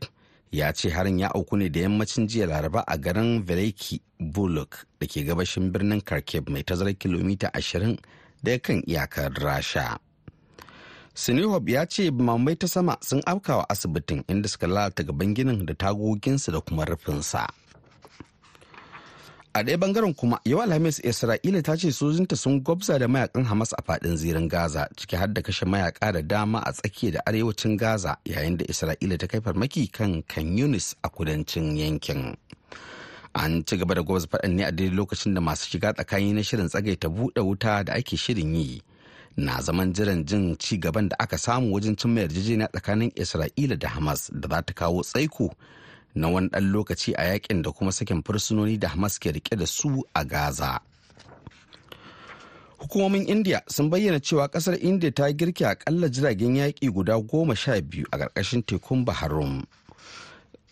ya 0.54 0.70
ce 0.72 0.86
harin 0.94 1.18
ya 1.18 1.34
auku 1.34 1.56
ne 1.58 1.66
da 1.68 1.80
yammacin 1.82 2.26
jiya 2.30 2.46
laraba 2.46 2.84
a 2.86 2.94
garin 2.96 3.42
veliki 3.42 3.98
buluk 4.22 4.86
da 5.02 5.06
ke 5.10 5.26
gabashin 5.26 5.72
birnin 5.74 5.98
kharkiv 6.00 6.46
mai 6.46 6.62
tazarar 6.62 6.94
kilomita 6.94 7.50
20 7.50 7.98
daga 8.44 8.58
kan 8.62 8.78
iyakar 8.86 9.34
rasha 9.34 9.98
sinihob 11.14 11.66
ya 11.68 11.82
ce 11.90 12.06
mamai 12.10 12.54
ta 12.54 12.66
sama 12.70 12.94
sun 13.02 13.18
afkawa 13.26 13.66
asibitin 13.70 14.22
inda 14.30 14.46
suka 14.48 14.66
lalata 14.70 15.02
gaban 15.02 15.34
ginin 15.34 15.66
da 15.66 15.74
tagoginsa 15.74 16.52
da 16.54 16.60
kuma 16.62 16.84
rufinsa. 16.86 17.50
A 19.56 19.62
ɗaya 19.62 19.76
ɓangaren 19.78 20.14
kuma 20.14 20.40
yau 20.44 20.60
alhamis 20.62 20.98
isra'ila 21.04 21.62
ta 21.62 21.76
ce 21.76 21.92
sojinta 21.92 22.36
sun 22.36 22.60
gwabza 22.60 22.98
da 22.98 23.06
mayaƙan 23.06 23.44
hamas 23.46 23.72
a 23.72 23.82
faɗin 23.82 24.16
zirin 24.16 24.48
gaza 24.48 24.88
ciki 24.96 25.16
har 25.16 25.28
da 25.32 25.42
kashe 25.42 25.64
mayaka 25.64 26.12
da 26.12 26.22
dama 26.22 26.58
a 26.66 26.72
tsakiya 26.72 27.12
da 27.12 27.20
arewacin 27.26 27.76
gaza 27.78 28.16
yayin 28.24 28.56
da 28.58 28.64
isra'ila 28.66 29.16
ta 29.18 29.26
kai 29.28 29.38
farmaki 29.40 29.86
kan 29.92 30.22
kan 30.22 30.58
yunis 30.58 30.94
a 31.04 31.08
kudancin 31.08 31.76
yankin. 31.78 32.34
An 33.34 33.62
ci 33.64 33.76
gaba 33.76 33.94
da 33.94 34.02
gwabza 34.02 34.26
faɗan 34.26 34.54
ne 34.56 34.64
a 34.64 34.72
daidai 34.72 34.96
lokacin 34.96 35.34
da 35.34 35.40
masu 35.40 35.70
shiga 35.70 35.94
tsakani 35.94 36.32
na 36.34 36.42
shirin 36.42 36.66
tsagaita 36.68 37.06
buɗe 37.08 37.38
wuta 37.46 37.84
da 37.84 37.92
ake 37.94 38.16
shirin 38.16 38.54
yi. 38.56 38.82
Na 39.36 39.60
zaman 39.62 39.92
jiran 39.94 40.24
jin 40.26 40.56
ci 40.58 40.78
gaban 40.78 41.08
da 41.08 41.16
aka 41.20 41.38
samu 41.38 41.70
wajen 41.74 41.94
cimma 41.96 42.20
yarjejeniya 42.26 42.68
tsakanin 42.74 43.10
isra'ila 43.14 43.78
da 43.78 43.88
hamas 43.88 44.30
da 44.34 44.48
za 44.50 44.62
ta 44.62 44.72
kawo 44.74 45.02
tsaiko 45.02 45.54
na 46.14 46.28
wani 46.28 46.48
ɗan 46.48 46.72
lokaci 46.72 47.12
a 47.16 47.24
yaƙin 47.34 47.62
da 47.62 47.70
kuma 47.72 47.92
sakin 47.92 48.22
fursunoni 48.22 48.78
da 48.78 48.88
Hamas 48.88 49.18
ke 49.18 49.30
riƙe 49.32 49.56
da 49.58 49.66
su 49.66 50.02
a 50.14 50.24
Gaza. 50.24 50.80
Hukumomin 52.78 53.28
India 53.28 53.62
sun 53.68 53.90
bayyana 53.90 54.20
cewa 54.20 54.48
ƙasar 54.48 54.76
India 54.82 55.10
ta 55.10 55.32
girke 55.32 55.64
akalla 55.66 56.08
jiragen 56.08 56.56
yaƙi 56.56 56.92
guda 56.92 57.16
goma 57.22 57.56
sha 57.56 57.80
biyu 57.80 58.04
a 58.12 58.18
ƙarƙashin 58.18 58.62
tekun 58.64 59.04
Baharum. 59.04 59.64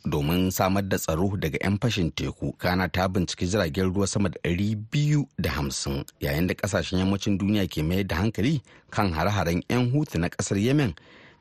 Domin 0.04 0.50
samar 0.52 0.82
da 0.82 0.98
tsaro 0.98 1.36
daga 1.38 1.58
'yan 1.62 1.78
fashin 1.78 2.10
teku, 2.12 2.52
kana 2.58 2.88
ta 2.88 3.08
binciki 3.08 3.46
jiragen 3.46 3.94
ruwa 3.94 4.06
sama 4.08 4.28
da 4.28 4.38
ɗari 4.44 4.76
biyu 4.90 5.26
da 5.40 5.50
hamsin 5.50 6.04
yayin 6.20 6.46
da 6.46 6.54
ƙasashen 6.54 6.98
yammacin 6.98 7.38
duniya 7.38 7.66
ke 7.70 7.82
mayar 7.82 8.04
da 8.06 8.16
hankali 8.16 8.60
kan 8.90 9.12
hare-haren 9.12 9.62
'yan 9.70 9.90
hutu 9.92 10.18
na 10.18 10.28
ƙasar 10.28 10.58
Yemen 10.60 10.94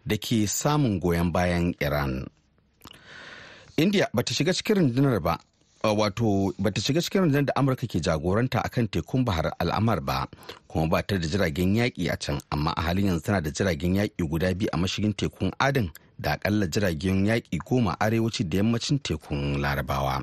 da 0.06 0.16
ke 0.16 0.48
samun 0.48 1.00
goyon 1.02 1.32
bayan 1.34 1.74
Iran. 1.82 2.28
India 3.82 4.08
bata 4.14 4.34
shiga 4.34 4.54
cikin 4.54 4.76
rundunar 4.78 5.20
ba 5.20 5.38
wato 5.84 6.54
bata 6.60 6.82
shiga 6.82 7.02
cikin 7.02 7.22
rundunar 7.26 7.46
da 7.50 7.54
amurka 7.58 7.88
ke 7.90 7.98
jagoranta 8.00 8.62
akan 8.64 8.88
tekun 8.88 9.26
bahar 9.26 9.50
al'amar 9.60 10.00
ba 10.02 10.28
kuma 10.70 10.88
ba 10.88 11.02
ta 11.04 11.18
da 11.18 11.28
jiragen 11.28 11.76
yaƙi 11.76 12.10
a 12.14 12.18
can. 12.18 12.40
Amma 12.52 12.74
a 12.78 12.82
halin 12.82 13.06
yanzu 13.10 13.24
tana 13.26 13.42
da 13.42 13.50
jiragen 13.50 13.96
yaƙi 13.98 14.22
guda 14.30 14.54
biyu 14.54 14.70
a 14.74 14.78
mashigin 14.78 15.14
tekun 15.14 15.52
adin 15.60 15.90
da 16.20 16.38
akalla 16.38 16.68
jiragen 16.70 17.26
yaƙi 17.26 17.58
goma 17.66 17.98
arewaci 18.00 18.46
da 18.50 18.58
yammacin 18.62 19.00
tekun 19.02 19.58
larabawa. 19.60 20.22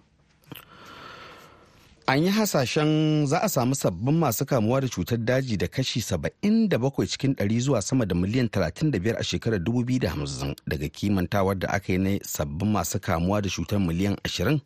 An 2.08 2.22
yi 2.24 2.30
hasashen 2.30 3.26
za 3.26 3.42
a 3.42 3.48
samu 3.48 3.74
sabbin 3.74 4.18
masu 4.18 4.46
kamuwa 4.46 4.80
da 4.80 4.88
cutar 4.88 5.18
daji 5.18 5.56
da 5.56 5.68
kashi 5.68 6.00
77 6.00 7.06
cikin 7.06 7.32
100 7.32 7.60
zuwa 7.60 7.82
sama 7.82 8.06
da 8.06 8.14
miliyan 8.14 8.46
35 8.46 9.16
a 9.18 9.22
shekarar 9.24 9.60
2050 9.60 10.54
daga 10.66 10.88
kimantawar 10.88 11.56
da 11.58 11.68
aka 11.68 11.92
yi 11.92 11.98
na 11.98 12.18
sabbin 12.24 12.70
masu 12.70 13.00
kamuwa 13.00 13.42
da 13.42 13.50
cutar 13.50 13.80
miliyan 13.80 14.14
20 14.14 14.58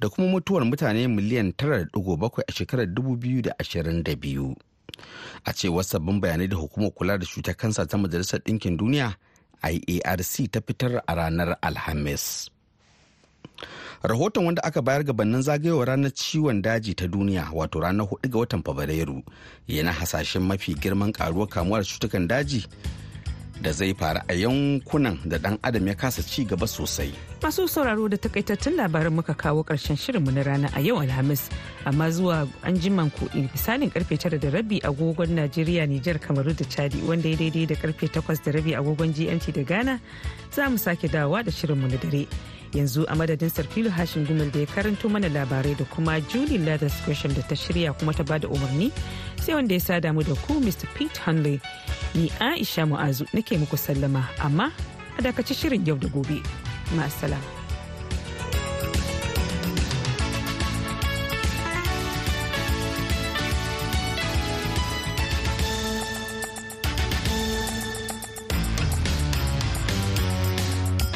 da 0.00 0.08
kuma 0.08 0.28
mutuwar 0.28 0.64
mutane 0.64 1.08
miliyan 1.08 1.48
9.7 1.50 2.42
a 2.48 2.52
shekarar 2.52 2.86
2022 2.86 4.54
a 5.44 5.52
cewar 5.52 5.84
sabbin 5.84 6.20
bayanai 6.20 6.48
da 6.48 6.56
hukumar 6.56 6.90
kula 6.90 7.18
da 7.18 7.26
cutar 7.26 7.54
kansa 7.56 7.86
ta 7.86 7.98
majalisar 7.98 8.40
ɗinkin 8.40 8.76
duniya 8.76 9.14
iarc 9.86 10.50
ta 10.50 10.60
fitar 10.66 11.02
a 11.06 11.14
ranar 11.14 11.56
alhamis. 11.62 12.50
Rahoton 14.02 14.44
wanda 14.46 14.62
aka 14.64 14.82
bayar 14.82 15.02
gabanin 15.04 15.42
zagayowar 15.42 15.88
ranar 15.88 16.10
ciwon 16.14 16.62
daji 16.62 16.94
ta 16.94 17.06
duniya 17.06 17.50
wato 17.54 17.80
ranar 17.80 18.06
4 18.06 18.28
ga 18.30 18.38
watan 18.38 18.62
fabrairu 18.62 19.22
yana 19.68 19.92
hasashen 19.92 20.42
mafi 20.42 20.74
girman 20.74 21.12
karuwar 21.12 21.48
kamuwar 21.48 21.84
cutukan 21.84 22.28
daji 22.28 22.66
da 23.62 23.72
zai 23.72 23.94
faru 23.94 24.20
a 24.28 24.34
yankunan 24.34 25.18
da 25.26 25.38
dan 25.38 25.58
adam 25.62 25.86
ya 25.86 25.94
kasa 25.94 26.22
ci 26.22 26.44
gaba 26.44 26.66
sosai. 26.66 27.10
Masu 27.42 27.66
sauraro 27.68 28.08
da 28.08 28.16
takaitattun 28.16 28.76
labaran 28.78 29.12
muka 29.12 29.34
kawo 29.34 29.64
ƙarshen 29.66 29.96
shirinmu 29.98 30.30
na 30.30 30.42
rana 30.42 30.70
a 30.74 30.80
yau 30.80 31.02
Alhamis, 31.02 31.50
amma 31.84 32.06
zuwa 32.10 32.46
an 32.62 32.78
jiman 32.78 33.10
ku 33.10 33.26
misalin 33.34 33.90
ƙarfe 33.90 34.18
tara 34.18 34.38
da 34.38 34.50
rabi 34.50 34.80
agogon 34.80 35.34
Najeriya, 35.34 35.86
Nijar, 35.90 36.18
Kamaru 36.22 36.54
da 36.54 36.64
Chadi 36.64 37.02
wanda 37.02 37.28
ya 37.28 37.36
daidai 37.36 37.66
da 37.66 37.74
ƙarfe 37.74 38.06
takwas 38.10 38.38
da 38.44 38.52
rabi 38.52 38.72
agogon 38.78 39.10
GMT 39.12 39.52
da 39.52 39.62
Ghana 39.62 40.00
za 40.54 40.70
mu 40.70 40.76
sake 40.78 41.08
dawowa 41.10 41.42
da 41.44 41.50
shirinmu 41.50 41.90
na 41.90 41.96
dare. 41.98 42.26
Yanzu 42.74 43.04
a 43.08 43.14
madadin 43.16 43.48
sarfilu 43.50 43.90
hashin 43.90 44.26
gumel 44.26 44.50
da 44.52 44.60
ya 44.60 44.66
karanto 44.66 45.08
mana 45.08 45.28
labarai 45.28 45.74
da 45.78 45.84
kuma 45.84 46.20
julie 46.20 46.58
leathers 46.58 46.94
gresham 47.04 47.34
da 47.34 47.42
ta 47.42 47.54
shirya 47.54 47.92
kuma 47.98 48.12
ta 48.12 48.22
ba 48.22 48.38
da 48.38 48.48
umarni 48.48 48.92
sai 49.40 49.54
wanda 49.54 49.74
ya 49.74 49.80
sada 49.80 50.12
mu 50.12 50.22
da 50.22 50.34
ku 50.46 50.60
mr 50.60 50.86
pete 50.94 51.18
hanley 51.24 51.60
ni 52.14 52.30
aisha 52.40 52.86
mu'azu 52.86 53.24
nake 53.32 53.58
muku 53.58 53.76
sallama 53.76 54.24
amma 54.40 54.70
a 55.18 55.22
dakaci 55.22 55.54
shirin 55.54 55.86
yau 55.86 55.96
da 55.98 56.08
gobe 56.08 56.42
ma'asala. 56.96 57.57